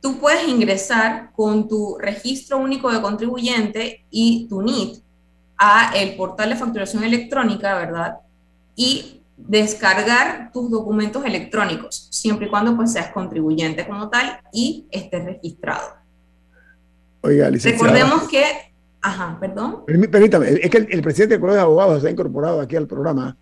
[0.00, 4.98] tú puedes ingresar con tu registro único de contribuyente y tu NIT
[5.58, 8.18] a el portal de facturación electrónica, ¿verdad?
[8.74, 15.24] Y descargar tus documentos electrónicos, siempre y cuando pues seas contribuyente como tal y estés
[15.24, 15.94] registrado.
[17.20, 17.92] Oiga, licenciada.
[17.92, 18.44] Recordemos que,
[19.00, 19.84] ajá, perdón.
[19.86, 23.36] Permítame, es que el, presidente del Colegio de Abogados se ha incorporado aquí al programa.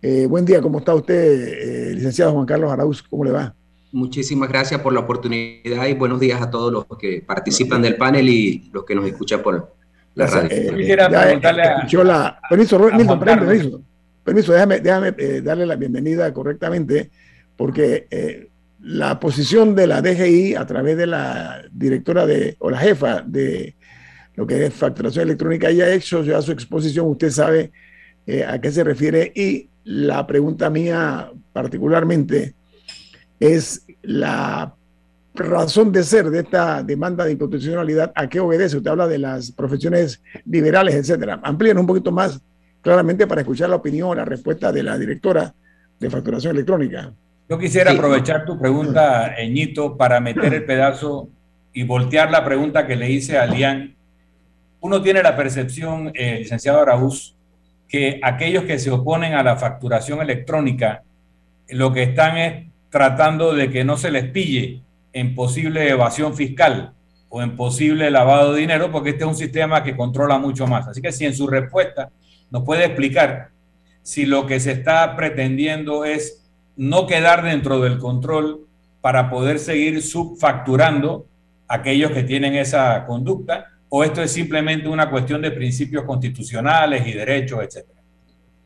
[0.00, 3.02] Eh, buen día, ¿cómo está usted, eh, licenciado Juan Carlos Arauz?
[3.02, 3.54] ¿Cómo le va?
[3.90, 8.28] Muchísimas gracias por la oportunidad y buenos días a todos los que participan del panel
[8.28, 9.74] y los que nos escuchan por,
[10.18, 13.82] eh, quisiera preguntarle a, permiso, permiso,
[14.24, 17.10] permiso, déjame, déjame eh, darle la bienvenida correctamente,
[17.56, 18.48] porque eh,
[18.80, 23.76] la posición de la DGI a través de la directora de, o la jefa de
[24.38, 27.72] lo que es facturación electrónica, ya hecho ya su exposición, usted sabe
[28.46, 32.54] a qué se refiere, y la pregunta mía particularmente
[33.40, 34.72] es la
[35.34, 38.76] razón de ser de esta demanda de inconstitucionalidad, ¿a qué obedece?
[38.76, 41.40] Usted habla de las profesiones liberales, etcétera.
[41.42, 42.40] Amplíen un poquito más
[42.80, 45.52] claramente para escuchar la opinión, la respuesta de la directora
[45.98, 47.12] de facturación electrónica.
[47.48, 51.28] Yo quisiera aprovechar tu pregunta, Eñito, para meter el pedazo
[51.72, 53.96] y voltear la pregunta que le hice a Lian.
[54.80, 57.34] Uno tiene la percepción, eh, licenciado Araúz,
[57.88, 61.02] que aquellos que se oponen a la facturación electrónica
[61.68, 66.92] lo que están es tratando de que no se les pille en posible evasión fiscal
[67.28, 70.88] o en posible lavado de dinero, porque este es un sistema que controla mucho más.
[70.88, 72.10] Así que si en su respuesta
[72.50, 73.50] nos puede explicar
[74.02, 78.66] si lo que se está pretendiendo es no quedar dentro del control
[79.00, 81.26] para poder seguir subfacturando
[81.66, 87.12] aquellos que tienen esa conducta, o esto es simplemente una cuestión de principios constitucionales y
[87.12, 87.98] derechos, etcétera.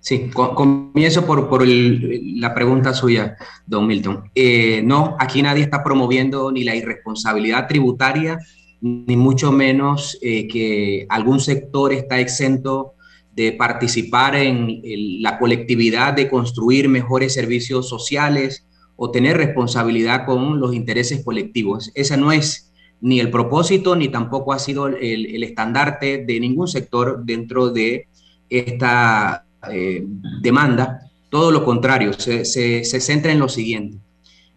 [0.01, 4.31] Sí, comienzo por, por la pregunta suya, don Milton.
[4.35, 8.37] Eh, no, aquí nadie está promoviendo ni la irresponsabilidad tributaria,
[8.81, 12.95] ni mucho menos eh, que algún sector está exento
[13.37, 14.83] de participar en,
[15.23, 18.67] la colectividad de construir mejores servicios sociales
[18.97, 21.93] o tener responsabilidad con los intereses colectivos.
[21.95, 22.72] Ese no es
[23.03, 28.07] ni el propósito ni tampoco ha sido el, estandarte de ningún sector dentro de
[28.49, 30.05] esta eh,
[30.41, 33.99] demanda, todo lo contrario, se, centra en lo siguiente.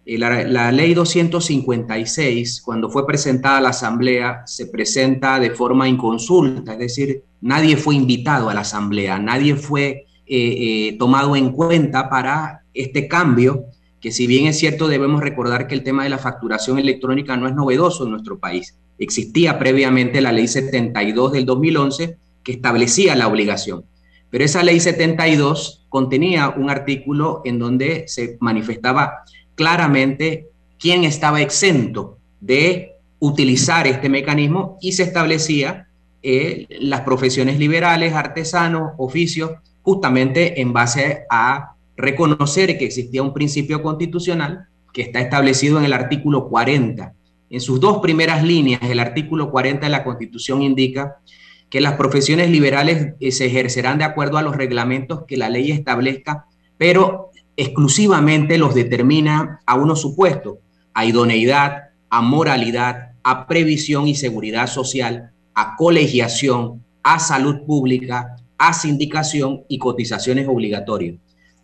[0.06, 6.74] Eh, la, ley 256, cuando fue presentada a la Asamblea, se presenta de forma inconsulta,
[6.74, 12.62] es decir, nadie fue invitado a la Asamblea, nadie fue eh, tomado en cuenta para
[12.76, 13.66] este cambio,
[14.06, 17.48] que si bien es cierto, debemos recordar que el tema de la facturación electrónica no
[17.48, 18.78] es novedoso en nuestro país.
[19.00, 23.84] Existía previamente la ley 72 del 2011 que establecía la obligación.
[24.30, 29.24] Pero esa ley 72 contenía un artículo en donde se manifestaba
[29.56, 35.88] claramente quién estaba exento de utilizar este mecanismo y se establecía
[36.22, 39.50] eh, las profesiones liberales, artesanos, oficios,
[39.82, 45.94] justamente en base a reconocer que existía un principio constitucional que está establecido en el
[45.94, 47.14] artículo 40.
[47.50, 51.18] En sus dos primeras líneas, el artículo 40 de la Constitución indica
[51.70, 55.72] que las profesiones liberales eh, se ejercerán de acuerdo a los reglamentos que la ley
[55.72, 56.46] establezca,
[56.78, 60.58] pero exclusivamente los determina a unos supuestos,
[60.94, 68.74] a idoneidad, a moralidad, a previsión y seguridad social, a colegiación, a salud pública, a
[68.74, 71.16] sindicación y cotizaciones obligatorias.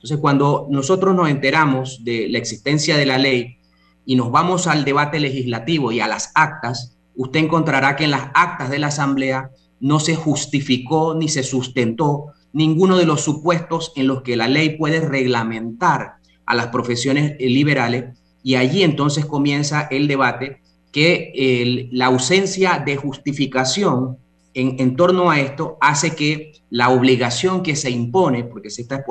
[0.02, 3.58] Entonces, cuando nosotros nos enteramos de la existencia de la ley
[4.04, 8.32] y nos vamos al debate legislativo y a las actas, usted encontrará que en las
[8.34, 14.08] actas de la Asamblea no se justificó ni se sustentó ninguno de los supuestos en
[14.08, 16.16] los que la ley puede reglamentar
[16.48, 18.18] a las profesiones liberales.
[18.42, 24.18] Y allí entonces comienza el debate que la ausencia de justificación
[24.56, 29.04] en, torno a esto hace que la obligación que se impone, porque se está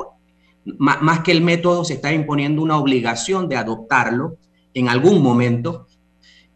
[0.65, 4.37] más que el método, se está imponiendo una obligación de adoptarlo
[4.73, 5.87] en algún momento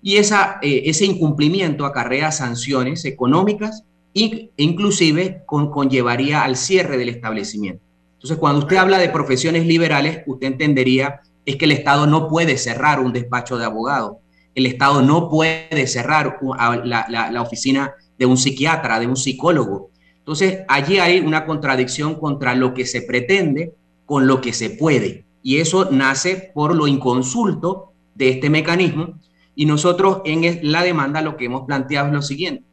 [0.02, 3.84] y esa, eh, ese incumplimiento acarrea sanciones económicas
[4.14, 7.84] e inclusive conllevaría al cierre del establecimiento.
[8.14, 12.58] Entonces, cuando usted habla de profesiones liberales, usted entendería es que el Estado no puede
[12.58, 14.20] cerrar un despacho de abogado,
[14.54, 16.40] el Estado no puede cerrar
[16.84, 19.90] la, la oficina de un psiquiatra, de un psicólogo.
[20.20, 23.74] Entonces, allí hay una contradicción contra lo que se pretende
[24.06, 25.26] con lo que se puede.
[25.42, 29.20] Y eso nace por lo inconsulto de este mecanismo.
[29.56, 32.64] Y nosotros en la demanda lo que hemos planteado es lo siguiente.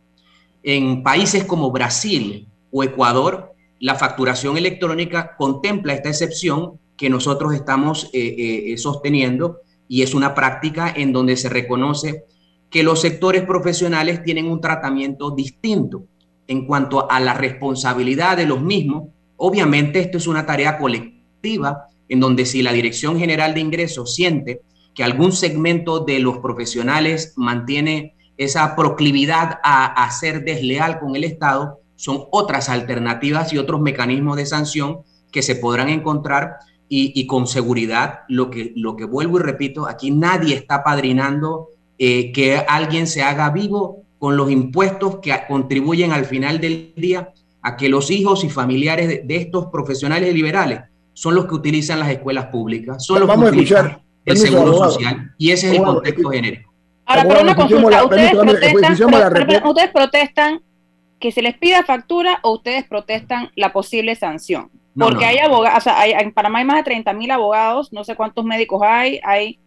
[0.62, 8.10] En países como Brasil o Ecuador, la facturación electrónica contempla esta excepción que nosotros estamos
[8.12, 9.58] eh, eh, sosteniendo
[9.88, 12.24] y es una práctica en donde se reconoce
[12.70, 16.04] que los sectores profesionales tienen un tratamiento distinto
[16.46, 19.08] en cuanto a la responsabilidad de los mismos.
[19.36, 21.21] Obviamente esto es una tarea colectiva
[22.08, 24.62] en donde si la Dirección General de Ingresos siente
[24.94, 31.80] que algún segmento de los profesionales mantiene esa proclividad a, ser desleal con el Estado,
[31.96, 36.56] son otras alternativas y otros mecanismos de sanción que se podrán encontrar
[36.88, 42.32] y, con seguridad, lo que, lo que vuelvo y repito, aquí nadie está padrinando eh,
[42.32, 47.32] que alguien se haga vivo con los impuestos que contribuyen al final del día
[47.62, 50.80] a que los hijos y familiares de, estos profesionales liberales
[51.12, 55.34] son los que utilizan las escuelas públicas, son los Vamos a escuchar el seguro social
[55.38, 56.72] y ese es el contexto genérico.
[57.04, 60.62] Ahora, pero una consulta, ¿ustedes protestan, ¿ustedes protestan
[61.18, 64.70] que se les pida factura o ustedes protestan la posible sanción?
[64.98, 68.04] Porque hay abogados, o sea, hay, en Panamá hay más de 30 mil abogados, no
[68.04, 69.58] sé cuántos médicos hay, hay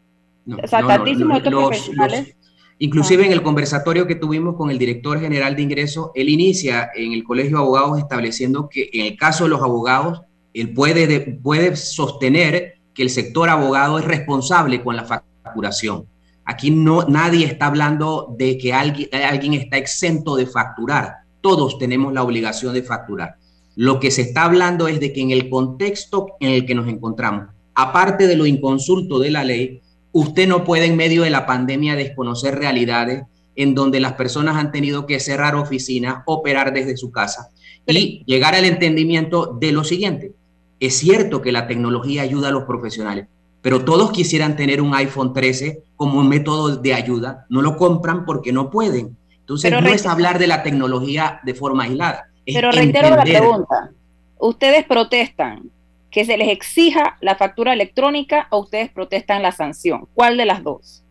[0.48, 2.36] o sea, tantísimos otros profesionales.
[2.78, 7.14] inclusive en el conversatorio que tuvimos con el director general de ingresos, él inicia en
[7.14, 10.22] el Colegio de Abogados estableciendo que en el caso de los abogados,
[10.56, 16.06] él puede, puede sostener que el sector abogado es responsable con la facturación.
[16.46, 21.16] Aquí no, nadie está hablando de que alguien, alguien está exento de facturar.
[21.42, 23.36] Todos tenemos la obligación de facturar.
[23.76, 26.88] Lo que se está hablando es de que en el contexto en el que nos
[26.88, 29.82] encontramos, aparte de lo inconsulto de la ley,
[30.14, 33.24] usted no puede en medio de la pandemia desconocer realidades
[33.58, 37.50] en donde las personas han tenido que cerrar oficinas, operar desde su casa
[37.88, 40.35] y llegar al entendimiento de lo siguiente.
[40.80, 43.28] Es cierto que la tecnología ayuda a los profesionales,
[43.62, 47.46] pero todos quisieran tener un iPhone 13 como un método de ayuda.
[47.50, 49.18] No lo compran porque no pueden.
[49.40, 52.30] Entonces no es hablar de la tecnología de forma aislada.
[52.46, 53.92] pero reitero la pregunta.
[54.38, 55.72] ¿Ustedes protestan
[56.16, 60.08] que se les exija la factura electrónica o ustedes protestan la sanción?
[60.14, 61.04] ¿Cuál de las dos?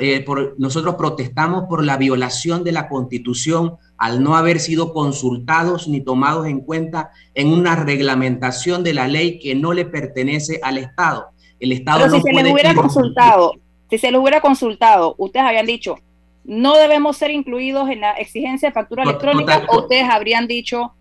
[0.00, 0.24] Eh,
[0.58, 6.48] nosotros protestamos por la violación de la constitución al no haber sido consultados ni tomados
[6.48, 11.28] en cuenta en una reglamentación de la ley que no le pertenece al Estado.
[11.60, 13.52] El Estado Pero si se les hubiera consultado,
[13.88, 15.94] si se les hubiera consultado, ustedes habían dicho,
[16.42, 20.92] no debemos ser incluidos en la exigencia de factura electrónica, o ustedes habrían dicho,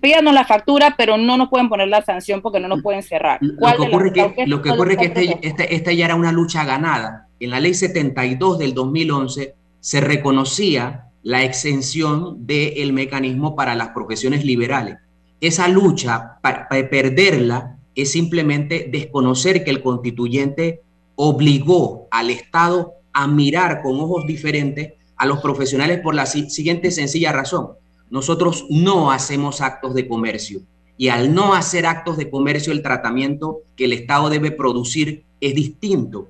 [0.00, 3.38] pídanos la factura, pero no nos pueden poner la sanción porque no nos pueden cerrar.
[3.40, 6.32] Lo que ocurre, que, lo que ocurre es que este, este, esta ya era una
[6.32, 7.28] lucha ganada.
[7.40, 14.44] En la ley 72 del 2011 se reconocía la exención del mecanismo para las profesiones
[14.44, 14.98] liberales.
[15.40, 20.82] Esa lucha, para, perderla, es simplemente desconocer que el constituyente
[21.16, 27.32] obligó al Estado a mirar con ojos diferentes a los profesionales por la siguiente sencilla
[27.32, 27.70] razón.
[28.10, 30.60] Nosotros no hacemos actos de comercio
[30.96, 35.54] y al no hacer actos de comercio el tratamiento que el Estado debe producir es
[35.54, 36.28] distinto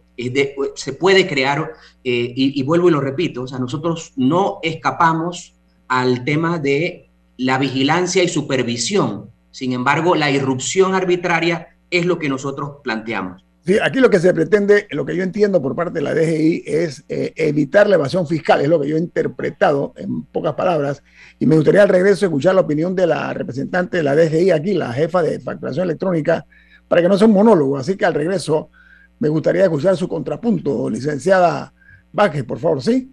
[0.75, 1.73] se puede crear,
[2.05, 5.55] eh, y, vuelvo y lo repito, o sea, nosotros no escapamos
[5.89, 9.31] al tema de la vigilancia y supervisión.
[9.51, 13.45] Sin embargo, la irrupción arbitraria es lo que nosotros planteamos.
[13.67, 16.63] Sí, aquí lo que se pretende, lo que yo entiendo por parte de la DGI
[16.67, 21.03] es eh, evitar la evasión fiscal, es lo que yo he interpretado en pocas palabras,
[21.41, 24.73] y me gustaría al regreso escuchar la opinión de la representante de la DGI aquí,
[24.75, 26.47] la jefa de facturación electrónica,
[26.87, 27.77] para que no sea un monólogo.
[27.77, 28.71] Así que al regreso
[29.19, 31.75] me gustaría escuchar su contrapunto, licenciada
[32.13, 33.11] Vázquez, por favor, ¿sí?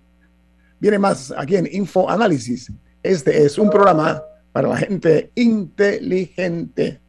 [0.80, 2.72] Viene más aquí en Info Análisis.
[3.02, 7.02] Este es un programa para la gente inteligente.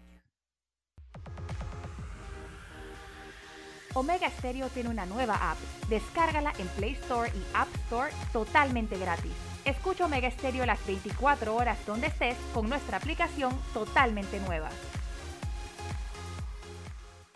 [3.94, 5.58] Omega Stereo tiene una nueva app.
[5.88, 9.32] Descárgala en Play Store y App Store totalmente gratis.
[9.64, 14.68] Escucha Omega Stereo las 24 horas donde estés con nuestra aplicación totalmente nueva.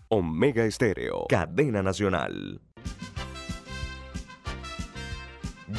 [0.08, 2.60] Omega Estéreo, cadena nacional.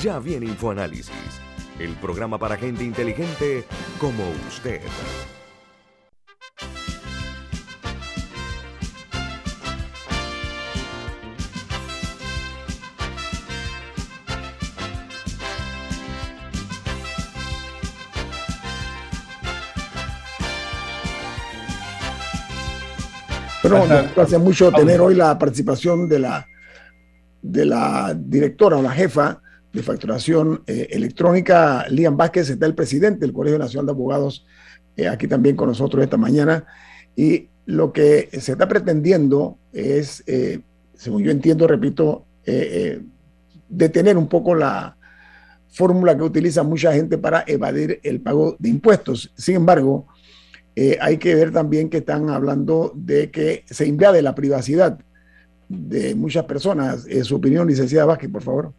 [0.02, 1.42] Ya viene InfoAnálisis,
[1.80, 3.66] el programa para gente inteligente
[4.00, 4.82] como usted.
[23.70, 26.48] Bueno, nos hace mucho tener hoy la participación de la,
[27.42, 29.42] de la directora o la jefa
[29.72, 34.46] de facturación eh, electrónica, Lian Vázquez, está el presidente del Colegio Nacional de Abogados
[34.98, 36.66] eh, aquí también con nosotros esta mañana.
[37.16, 40.62] Y lo que se está pretendiendo es, eh,
[40.96, 42.26] según yo entiendo, repito,
[43.68, 44.98] detener un poco la
[45.68, 49.32] fórmula que utiliza mucha gente para evadir el pago de impuestos.
[49.38, 50.08] Sin embargo,
[51.02, 55.00] hay que ver también que están hablando de que se invade la privacidad
[55.68, 57.06] de muchas personas.
[57.24, 58.74] su opinión, licenciada Vázquez, por favor.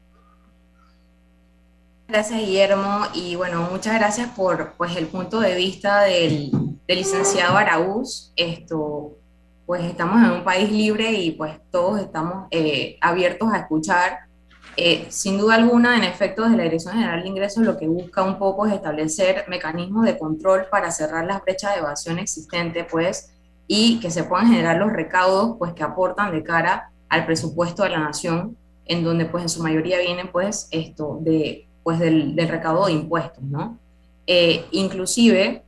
[2.10, 3.02] Gracias, Guillermo.
[3.14, 6.50] Y bueno, muchas gracias por pues, el punto de vista del,
[6.88, 8.32] licenciado Araúz.
[8.34, 9.16] Esto,
[9.64, 14.29] pues estamos en un país libre y pues todos estamos eh, abiertos a escuchar.
[14.76, 18.22] Eh, sin duda alguna, en efecto, desde la Dirección General de Ingresos lo que busca
[18.22, 23.30] un poco es establecer mecanismos de control para cerrar las brechas de evasión existentes, pues,
[23.66, 27.90] y que se puedan generar los recaudos, pues, que aportan de cara al presupuesto de
[27.90, 28.56] la nación,
[28.86, 33.42] en donde, pues, en su mayoría vienen, pues, esto de pues del, recaudo de impuestos,
[33.42, 33.78] ¿no?
[34.26, 35.64] Eh, inclusive,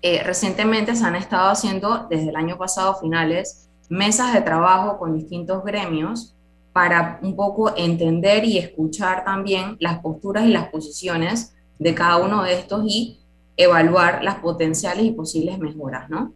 [0.00, 5.14] eh, recientemente se han estado haciendo, desde el año pasado, finales, mesas de trabajo con
[5.14, 6.34] distintos gremios
[6.72, 12.42] para un poco entender y escuchar también las posturas y las posiciones de cada uno
[12.42, 13.18] de estos y
[13.56, 16.32] evaluar las potenciales y posibles mejoras, ¿no?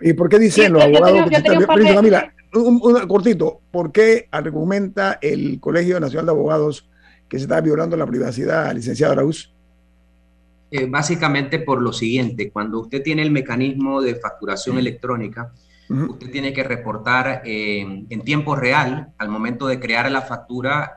[0.00, 1.30] ¿Y por qué dicen los abogados
[2.02, 6.88] Mira, un, un, cortito, ¿por qué argumenta el Colegio Nacional de Abogados
[7.28, 9.52] que se está violando la privacidad, licenciado Araúz?
[10.70, 15.52] Eh, básicamente por lo siguiente, cuando usted tiene el mecanismo de facturación electrónica,
[15.88, 20.96] usted tiene que reportar eh, en tiempo real, al momento de crear la factura,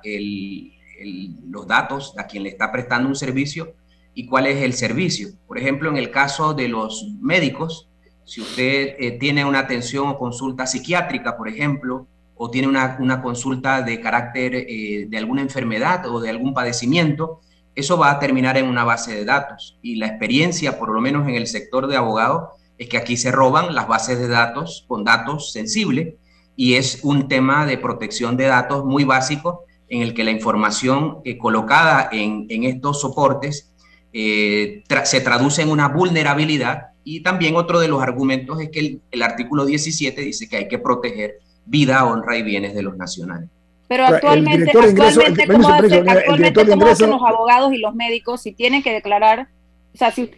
[1.50, 3.74] los datos a quien le está prestando un servicio
[4.14, 5.30] y cuál es el servicio.
[5.48, 7.90] Por ejemplo, en el caso de los médicos,
[8.26, 13.82] si usted eh, tiene una atención o consulta psiquiátrica, por ejemplo, o tiene una, consulta
[13.82, 17.42] de carácter eh, de alguna enfermedad o de algún padecimiento,
[17.76, 19.78] eso va a terminar en una base de datos.
[19.82, 22.50] Y la experiencia, por lo menos en el sector de abogados,
[22.80, 26.16] es que aquí se roban las bases de datos con datos sensibles
[26.56, 31.20] y es un tema de protección de datos muy básico en el que la información
[31.26, 33.72] eh, colocada en, en, estos soportes
[34.14, 39.02] eh, se traduce en una vulnerabilidad y también otro de los argumentos es que el,
[39.12, 43.50] el artículo 17 dice que hay que proteger vida, honra y bienes de los nacionales.
[43.88, 49.48] Pero actualmente, actualmente, ¿cómo, hacen, los abogados y los médicos si tienen que declarar?
[49.94, 50.32] O sea, si,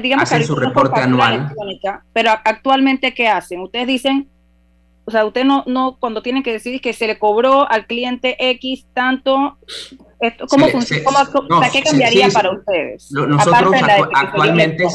[0.00, 1.52] digamos hacen su reporte anual.
[2.12, 3.60] Pero actualmente, ¿qué hacen?
[3.60, 4.28] Ustedes dicen,
[5.04, 8.36] o sea, usted no, no cuando tienen que decir que se le cobró al cliente
[8.50, 9.58] X tanto,
[10.48, 11.04] ¿cómo funciona?
[11.72, 13.10] ¿Qué cambiaría para ustedes?
[13.10, 13.74] Nosotros
[14.14, 14.86] actualmente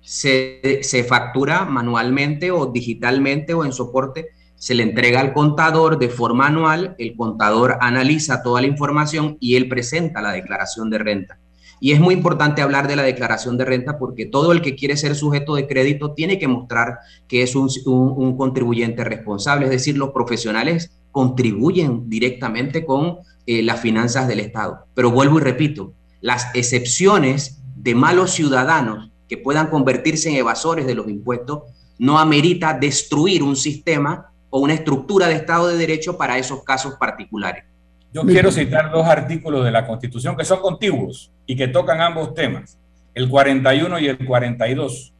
[0.00, 4.28] se, se factura manualmente o digitalmente o en soporte
[4.58, 9.54] se le entrega al contador de forma anual, el contador analiza toda la información y
[9.54, 11.38] él presenta la declaración de renta.
[11.80, 14.96] Y es muy importante hablar de la declaración de renta porque todo el que quiere
[14.96, 16.98] ser sujeto de crédito tiene que mostrar
[17.28, 24.28] que es un, contribuyente responsable, es decir, los profesionales contribuyen directamente con eh, las finanzas
[24.28, 24.86] del Estado.
[24.94, 30.94] Pero vuelvo y repito, las excepciones de malos ciudadanos que puedan convertirse en evasores de
[30.94, 31.62] los impuestos
[31.98, 36.94] no amerita destruir un sistema o una estructura de Estado de Derecho para esos casos
[36.98, 37.64] particulares.
[38.12, 42.34] Yo quiero citar dos artículos de la Constitución que son contiguos y que tocan ambos
[42.34, 42.78] temas,
[43.14, 45.12] el 41 y el 42.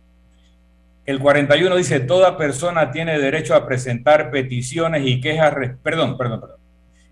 [1.04, 6.56] El 41 dice, toda persona tiene derecho a presentar peticiones y quejas, perdón, perdón, perdón.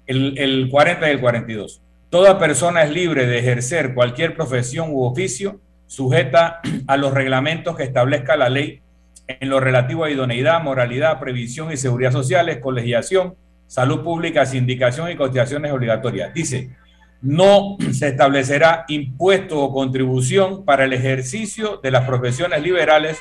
[0.07, 1.83] El, el 40 y el 42.
[2.11, 7.83] Toda persona es libre de ejercer cualquier profesión u oficio sujeta a los reglamentos que
[7.83, 8.81] establezca la ley
[9.29, 13.35] en lo relativo a idoneidad, moralidad, previsión y seguridad sociales, colegiación,
[13.67, 16.33] salud pública, sindicación y cotizaciones obligatorias.
[16.33, 16.77] Dice,
[17.23, 23.19] no se establecerá impuesto o contribución para el ejercicio de las profesiones liberales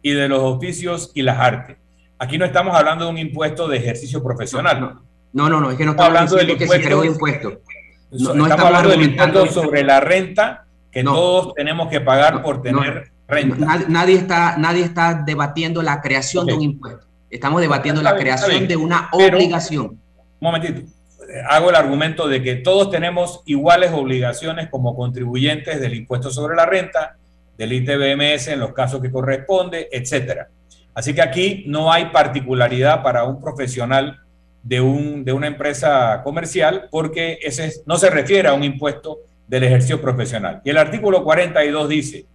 [0.00, 1.76] y de los oficios y las artes.
[2.18, 5.00] Aquí no estamos hablando de un impuesto de ejercicio profesional.
[5.32, 7.60] No, no, no, es que no estamos hablando del impuesto, que se impuesto.
[8.12, 13.12] No, estamos, hablando del impuesto sobre la renta que todos tenemos que pagar por tener
[13.88, 17.06] Nadie, está, nadie está debatiendo la creación de un impuesto.
[17.32, 19.86] Estamos debatiendo la creación de una obligación.
[19.86, 19.98] un
[20.38, 20.82] momentito.
[21.48, 26.66] Hago el argumento de que todos tenemos iguales obligaciones como contribuyentes del impuesto sobre la
[26.66, 27.16] renta,
[27.56, 30.48] del ITBMS en los casos que corresponde, etcétera.
[30.94, 34.20] Así que aquí no hay particularidad para un profesional
[34.62, 39.64] de, un, de una empresa comercial porque ese no se refiere a un impuesto del
[39.64, 40.60] ejercicio profesional.
[40.64, 42.26] Y el artículo 42 dice,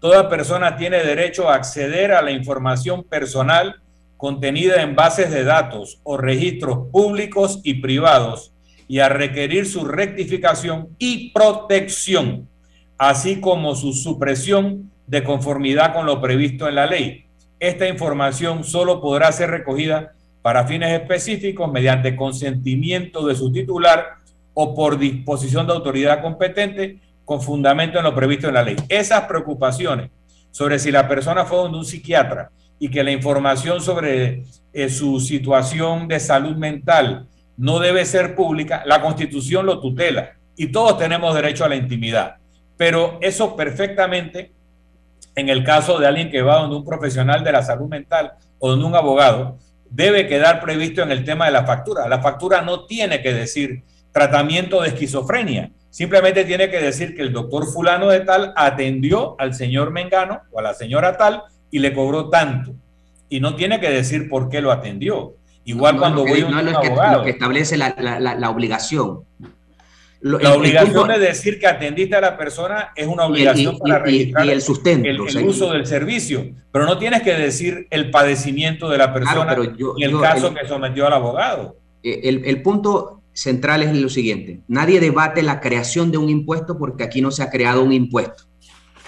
[0.00, 3.81] Toda persona tiene derecho a acceder a la información personal
[4.22, 8.52] contenida en bases de datos o registros públicos y privados
[8.86, 12.48] y a requerir su rectificación y protección,
[12.96, 17.24] así como su supresión de conformidad con lo previsto en la ley.
[17.58, 24.06] Esta información solo podrá ser recogida para fines específicos mediante consentimiento de su titular
[24.54, 28.76] o por disposición de autoridad competente con fundamento en lo previsto en la ley.
[28.88, 30.12] Esas preocupaciones
[30.52, 32.52] sobre si la persona fue donde un psiquiatra
[32.82, 38.82] y que la información sobre eh, su situación de salud mental no debe ser pública,
[38.84, 42.38] la constitución lo tutela y todos tenemos derecho a la intimidad.
[42.76, 44.50] Pero eso perfectamente,
[45.36, 48.70] en el caso de alguien que va donde un profesional de la salud mental o
[48.70, 49.58] donde un abogado,
[49.88, 52.08] debe quedar previsto en el tema de la factura.
[52.08, 57.32] La factura no tiene que decir tratamiento de esquizofrenia, simplemente tiene que decir que el
[57.32, 61.92] doctor fulano de tal atendió al señor Mengano o a la señora tal y le
[61.92, 62.76] cobró tanto.
[63.28, 65.34] Y no tiene que decir por qué lo atendió.
[65.64, 67.18] Igual cuando voy a un no, abogado.
[67.18, 69.20] lo que establece la, la, obligación.
[70.20, 74.60] la obligación de decir que atendiste a la persona es una obligación para registrar el,
[74.60, 79.56] sustento, el, uso del servicio, pero no tienes que decir el padecimiento de la persona
[79.96, 81.76] y el caso que sometió al abogado.
[82.02, 86.76] Eh, el, el punto central es lo siguiente, nadie debate la creación de un impuesto
[86.76, 88.51] porque aquí no se ha creado un impuesto.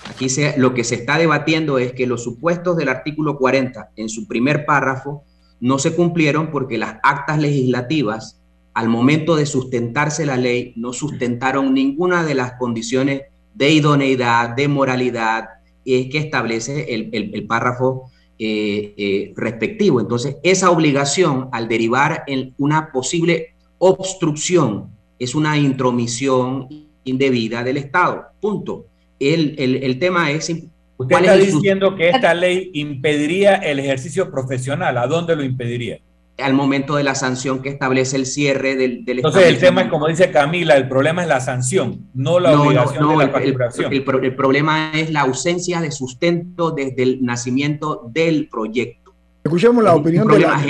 [0.09, 4.09] Aquí se, lo que se está debatiendo es que los supuestos del artículo 40 en
[4.09, 5.25] su primer párrafo
[5.61, 8.41] no se cumplieron porque las actas legislativas,
[8.75, 13.23] al momento de sustentarse la ley, no sustentaron ninguna de las condiciones
[13.55, 15.49] de idoneidad, de moralidad,
[15.85, 20.01] que establece el, párrafo eh, eh, respectivo.
[20.01, 26.69] Entonces, esa obligación, al derivar en una posible obstrucción, es una intromisión
[27.05, 28.25] indebida del Estado.
[28.41, 28.87] Punto.
[29.19, 30.51] El, el tema es
[30.97, 34.97] Usted está diciendo que esta ley impediría el ejercicio profesional.
[34.99, 35.99] ¿A dónde lo impediría?
[36.39, 39.89] Al momento de la sanción que establece el cierre del, del Entonces el tema es,
[39.89, 43.93] como dice Camila, el problema es la sanción, no la obligación de la facturación.
[43.93, 49.15] El, el, problema es la ausencia de sustento desde el nacimiento del proyecto.
[49.45, 50.61] Escuchemos la opinión de la,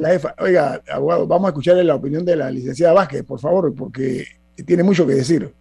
[0.00, 0.34] la, EFA.
[0.40, 4.26] Oiga, abogado, vamos a escuchar la opinión de la licenciada Vázquez, por favor, porque
[4.66, 5.54] tiene mucho que decir.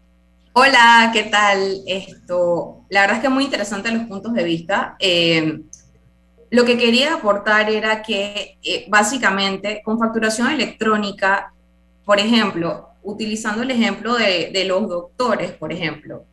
[0.56, 1.82] Hola, ¿qué tal?
[1.88, 4.96] Esto, la verdad es que muy interesante los puntos de vista.
[5.00, 5.62] Eh,
[6.52, 11.52] lo que quería aportar era que eh, básicamente con facturación electrónica,
[12.06, 16.24] por ejemplo, utilizando el ejemplo de, los doctores, por ejemplo,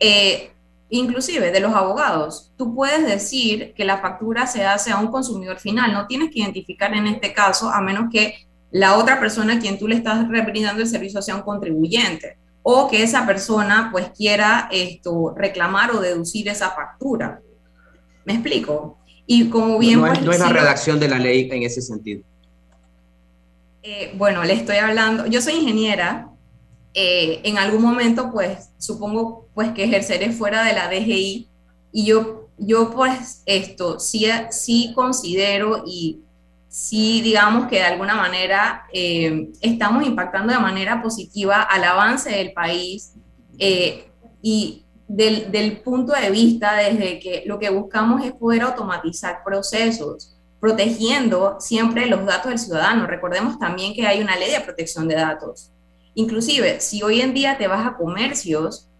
[0.00, 0.52] eh,
[0.88, 5.58] inclusive de los abogados, tú puedes decir que la factura se hace a un consumidor
[5.58, 9.58] final, no tienes que identificar en este caso a menos que la otra persona a
[9.58, 14.10] quien tú le estás brindando el servicio sea un contribuyente o que esa persona pues
[14.10, 17.40] quiera esto, reclamar o deducir esa factura.
[18.24, 18.98] ¿Me explico?
[19.24, 20.00] Y como bien...
[20.00, 22.24] No, es, la redacción de la ley en ese sentido.
[23.84, 26.28] Eh, bueno, le estoy hablando, yo soy ingeniera,
[26.92, 31.48] eh, en algún momento pues supongo pues que ejerceré fuera de la DGI
[31.92, 36.18] y yo, yo pues esto sí, sí considero y
[36.76, 42.52] sí, digamos que de alguna manera eh, estamos impactando de manera positiva al avance del
[42.52, 43.14] país
[43.58, 44.10] eh,
[44.42, 51.56] y del, punto de vista desde que lo que buscamos es poder automatizar procesos, protegiendo
[51.60, 53.06] siempre los datos del ciudadano.
[53.06, 55.72] Recordemos también que hay una ley de protección de datos.
[56.14, 58.90] Inclusive, si hoy en día te vas a comercios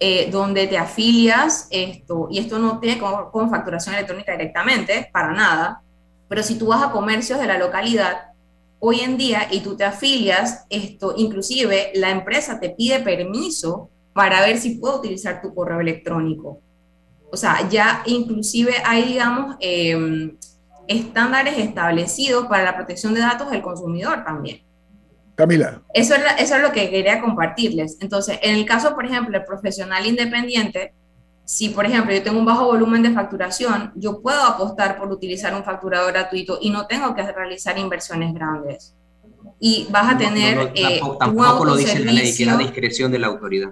[0.00, 5.82] eh, donde te afilias, esto, y esto no tiene con facturación electrónica directamente, para nada,
[6.28, 8.32] pero si tú vas a comercios de la localidad,
[8.80, 14.40] hoy en día, y tú te afilias, esto, inclusive la empresa te pide permiso para
[14.40, 16.60] ver si puedo utilizar tu correo electrónico.
[17.30, 20.36] O sea, ya inclusive hay, digamos, em,
[20.86, 24.62] estándares establecidos para la protección de datos del consumidor también.
[25.34, 25.82] Camila.
[25.94, 27.98] Eso es, eso es lo que quería compartirles.
[28.00, 30.94] Entonces, en el caso, por ejemplo, el profesional independiente,
[31.48, 35.54] si, por ejemplo, yo tengo un bajo volumen de facturación, yo puedo apostar por utilizar
[35.54, 38.94] un facturador gratuito y no tengo que realizar inversiones grandes.
[39.58, 40.72] Y vas a tener...
[40.74, 43.70] Eh, tampoco, lo dice la ley, que la discreción de la autoridad.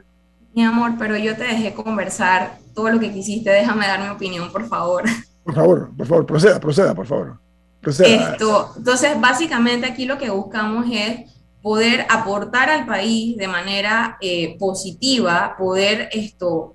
[0.55, 3.51] Mi amor, pero yo te dejé conversar todo lo que quisiste.
[3.51, 5.03] Déjame dar mi opinión, por favor.
[5.45, 7.39] Por favor, por favor, proceda, proceda, por favor.
[7.83, 8.33] Proceda.
[8.33, 14.57] Esto, entonces, básicamente aquí lo que buscamos es poder aportar al país de manera eh,
[14.59, 16.75] positiva, poder esto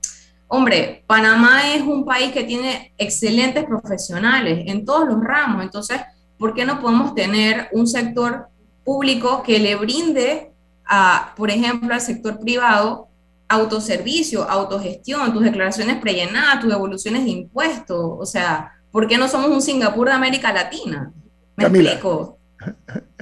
[0.53, 6.01] Hombre, Panamá es un país que tiene excelentes profesionales en todos los ramos, entonces,
[6.37, 8.47] ¿por qué no podemos tener un sector
[8.83, 10.51] público que le brinde
[10.85, 13.07] a, por ejemplo, al sector privado
[13.47, 19.51] autoservicio, autogestión, tus declaraciones prellenadas, tus devoluciones de impuestos, o sea, ¿por qué no somos
[19.51, 21.13] un Singapur de América Latina?
[21.55, 22.39] ¿Me explico?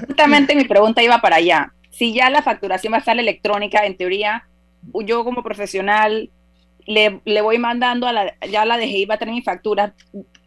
[0.08, 1.76] Justamente mi pregunta iba para allá.
[1.92, 4.48] Si ya la facturación va a estar electrónica, en teoría,
[5.06, 6.32] yo como profesional
[6.86, 9.94] le, le voy mandando a la, ya la DGI va a tener mi factura.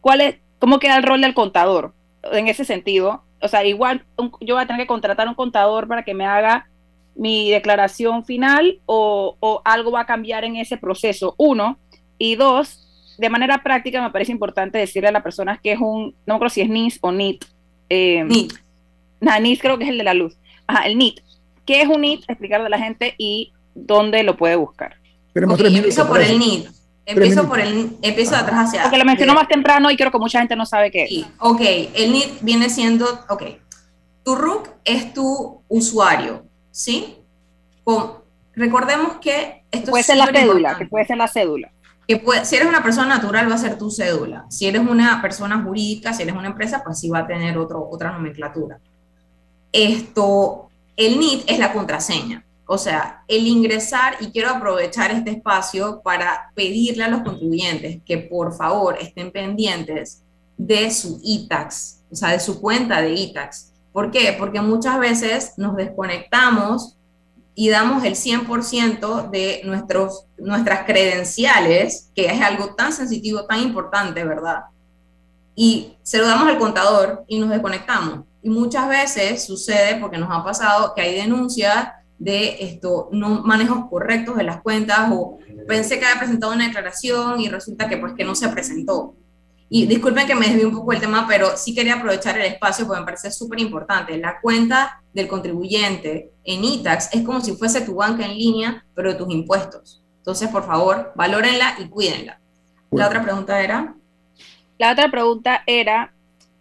[0.01, 1.95] ¿Cuál es, ¿Cómo queda el rol del contador
[2.33, 3.25] en ese sentido?
[3.41, 4.05] O sea, igual
[4.41, 6.69] yo voy a tener que contratar un contador para que me haga
[7.15, 11.35] mi declaración final o, o algo va a cambiar en ese proceso.
[11.39, 11.79] Uno.
[12.19, 16.15] Y dos, de manera práctica me parece importante decirle a la persona que es un,
[16.27, 17.45] no acuerdo si es NIS o NIT.
[17.89, 18.53] Eh, NIT.
[19.21, 20.37] NIS creo que es el de la luz.
[20.67, 21.21] Ajá, el NIT.
[21.67, 22.25] ¿Qué es un NIT?
[22.29, 25.02] Explicarle a la gente y dónde lo puede buscar.
[25.35, 26.69] Empiezo por el NIT.
[27.05, 30.19] Empiezo por el empiezo de atrás hacia Porque lo mencionó más temprano y creo que
[30.19, 31.27] mucha gente no sabe qué sí.
[31.39, 31.61] Ok,
[31.95, 33.43] el NIT viene siendo, ok,
[34.23, 37.17] tu RUC es tu usuario, ¿sí?
[37.83, 38.13] Con,
[38.55, 41.73] recordemos que esto puede ser la cédula, que puede ser la cédula
[42.45, 44.45] si eres una persona natural va a ser tu cédula.
[44.49, 47.89] Si eres una persona jurídica, si eres una empresa, pues sí va a tener otro,
[47.91, 48.79] otra nomenclatura.
[49.73, 52.45] Esto, el NIT es la contraseña.
[52.75, 58.17] O sea, el ingresar, y quiero aprovechar este espacio para pedirle a los contribuyentes que
[58.17, 60.23] por favor estén pendientes
[60.57, 63.75] de su ITAX, o sea, de su cuenta de ITAX.
[63.93, 64.35] ¿Por qué?
[64.39, 66.97] Porque muchas veces nos desconectamos
[67.55, 74.25] y damos el 100% de nuestros, nuestras credenciales, que es algo tan sensitivo, tan importante,
[74.25, 74.63] ¿verdad?
[75.55, 78.21] Y se lo damos al contador y nos desconectamos.
[78.43, 81.87] Y muchas veces sucede, porque nos ha pasado, que hay denuncias
[82.23, 87.41] de esto, no manejos correctos de las cuentas o pensé que había presentado una declaración
[87.41, 89.17] y resulta que pues que no se presentó.
[89.69, 92.87] Y disculpen que me desvíe un poco el tema, pero sí quería aprovechar el espacio
[92.87, 94.17] porque me parece súper importante.
[94.19, 99.13] La cuenta del contribuyente en ITAX es como si fuese tu banca en línea, pero
[99.13, 100.05] de tus impuestos.
[100.19, 102.39] Entonces, por favor, valórenla y cuídenla.
[102.93, 103.95] La otra pregunta era.
[104.79, 106.13] La otra pregunta era.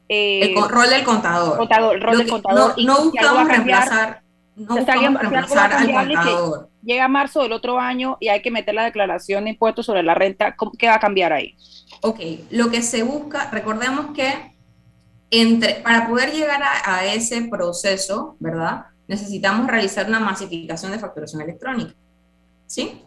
[0.07, 1.57] Eh, el rol del contador.
[1.57, 2.73] contador el rol del contador.
[2.77, 4.20] No, no buscamos reemplazar,
[4.55, 6.69] no buscamos reemplazar al contador.
[6.83, 10.13] Llega marzo del otro año y hay que meter la declaración de impuestos sobre la
[10.15, 10.55] renta.
[10.77, 11.55] ¿Qué va a cambiar ahí?
[12.01, 14.51] Ok, lo que se busca, recordemos que
[15.29, 18.87] entre, para poder llegar a, ese proceso, ¿verdad?
[19.07, 21.93] Necesitamos realizar una masificación de facturación electrónica,
[22.65, 23.01] ¿sí?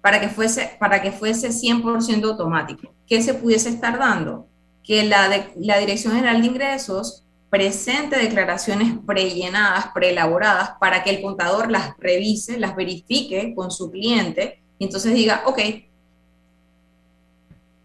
[0.00, 2.94] Para que fuese, para que fuese 100% automático.
[3.06, 4.46] ¿Qué se pudiese estar dando?
[4.82, 7.23] Que la, la Dirección General de Ingresos
[7.54, 14.60] presente declaraciones prellenadas, preelaboradas, para que el contador las revise, las verifique con su cliente
[14.76, 15.60] y entonces diga, ok,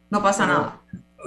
[0.10, 0.82] no pasa nada.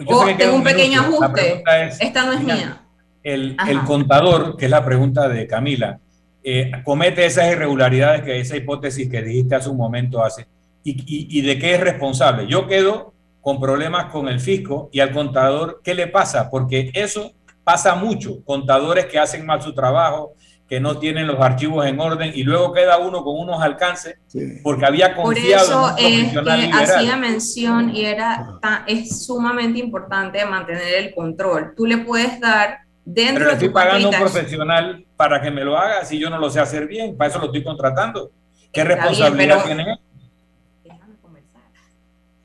[0.08, 1.62] o tengo un pequeño ajuste,
[2.00, 2.80] esta no es mía.
[3.22, 6.00] El, contador, que es la pregunta de Camila,
[6.42, 10.48] eh, comete esas irregularidades, que esa hipótesis que dijiste hace un momento hace,
[10.82, 12.48] y, y de qué es responsable.
[12.48, 16.50] Yo quedo con problemas con el fisco y al contador, ¿qué le pasa?
[16.50, 17.30] Porque eso
[17.64, 20.34] pasa mucho, contadores que hacen mal su trabajo,
[20.68, 24.16] que no tienen los archivos en orden y luego queda uno con unos alcances
[24.62, 30.42] porque había confiado Por eso en es que hacía mención y era es sumamente importante
[30.46, 31.74] mantener el control.
[31.76, 35.62] Tú le puedes dar dentro Pero le estoy pagando a un profesional para que me
[35.62, 38.30] lo haga si yo no lo sé hacer bien, para eso lo estoy contratando.
[38.72, 40.00] ¿Qué responsabilidad tiene?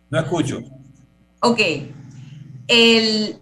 [0.09, 0.59] No escucho.
[1.39, 1.61] Ok.
[2.67, 3.39] El,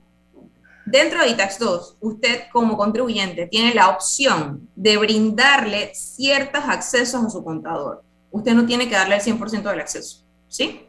[0.85, 7.29] Dentro de ITAX 2, usted como contribuyente tiene la opción de brindarle ciertos accesos a
[7.29, 8.03] su contador.
[8.31, 10.85] Usted no tiene que darle el 100% del acceso, ¿sí?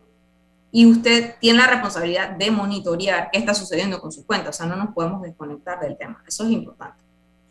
[0.71, 4.51] Y usted tiene la responsabilidad de monitorear qué está sucediendo con su cuenta.
[4.51, 6.23] O sea, no nos podemos desconectar del tema.
[6.27, 7.03] Eso es importante.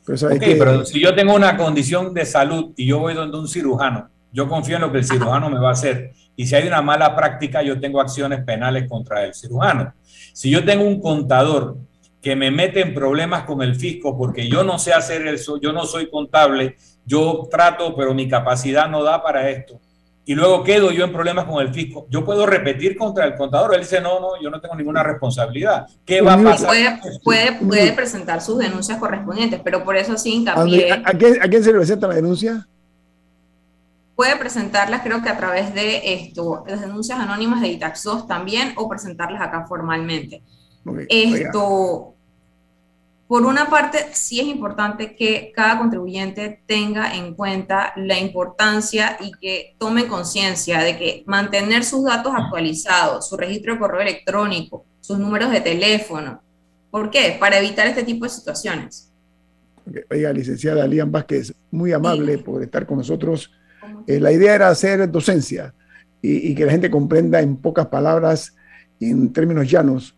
[0.05, 4.09] Pero, pero si yo tengo una condición de salud y yo voy donde un cirujano,
[4.31, 6.11] yo confío en lo que el cirujano me va a hacer.
[6.35, 9.93] Y si hay una mala práctica, yo tengo acciones penales contra el cirujano.
[10.33, 11.77] Si yo tengo un contador
[12.25, 15.71] que me mete en problemas con el fisco porque yo no sé hacer eso, yo
[15.71, 19.79] no soy contable, yo trato, pero mi capacidad no da para esto.
[20.25, 22.07] Y luego quedo yo en problemas con el fisco.
[22.09, 23.75] Yo puedo repetir contra el contador.
[23.75, 25.85] Él dice, no, no, yo no tengo ninguna responsabilidad.
[26.03, 26.67] ¿Qué va a pasar?
[27.23, 30.93] Puede, puede, presentar sus denuncias correspondientes, pero por eso sí hincapié.
[30.93, 32.67] ¿A, quién, ¿A quién se le presenta la denuncia?
[34.15, 38.71] puede presentarlas creo que a través de esto, las denuncias anónimas de ITAX 2 también
[38.77, 40.41] o presentarlas acá formalmente.
[41.09, 42.14] esto,
[43.27, 49.31] por una parte, sí es importante que cada contribuyente tenga en cuenta la importancia y
[49.31, 55.17] que tome conciencia de que mantener sus datos actualizados, su registro de correo electrónico, sus
[55.17, 56.39] números de teléfono.
[56.91, 57.35] ¿Por qué?
[57.39, 59.11] Para evitar este tipo de situaciones.
[60.11, 63.51] Oiga, licenciada Lian Vázquez, muy amable por estar con nosotros.
[64.05, 65.73] Eh, la idea era hacer docencia
[66.21, 68.55] y, y, que la gente comprenda en pocas palabras
[68.99, 70.15] y en términos llanos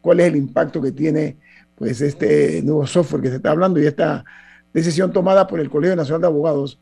[0.00, 1.36] cuál es el impacto que tiene
[1.76, 4.24] pues este nuevo software que se está hablando y esta
[4.72, 6.80] decisión tomada por el Colegio Nacional de Abogados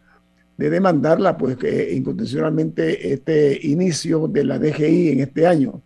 [0.57, 5.83] de demandarla pues que incondicionalmente este inicio de la DGI en este año.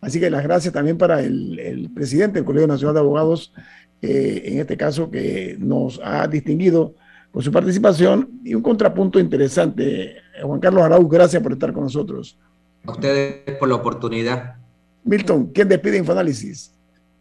[0.00, 3.52] Así que las gracias también para el, presidente del Colegio Nacional de Abogados,
[4.02, 6.94] eh, en este caso que nos ha distinguido
[7.30, 10.16] con su participación y un contrapunto interesante.
[10.42, 12.38] Juan Carlos Arauz, gracias por estar con nosotros.
[12.86, 14.56] A ustedes por la oportunidad.
[15.04, 16.72] Milton, ¿quién despide Infoanálisis?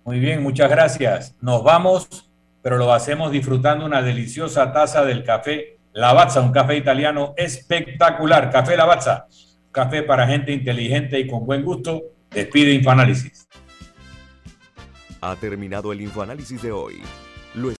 [0.06, 1.36] Muy bien, muchas gracias.
[1.42, 2.32] Nos vamos,
[2.62, 8.50] pero lo hacemos disfrutando una deliciosa taza del café Lavazza, un café italiano espectacular.
[8.52, 9.28] Café Lavazza,
[9.72, 12.02] café para gente inteligente y con buen gusto.
[12.32, 13.48] Despide Infoanálisis.
[15.22, 17.02] Ha terminado el Infoanálisis de hoy.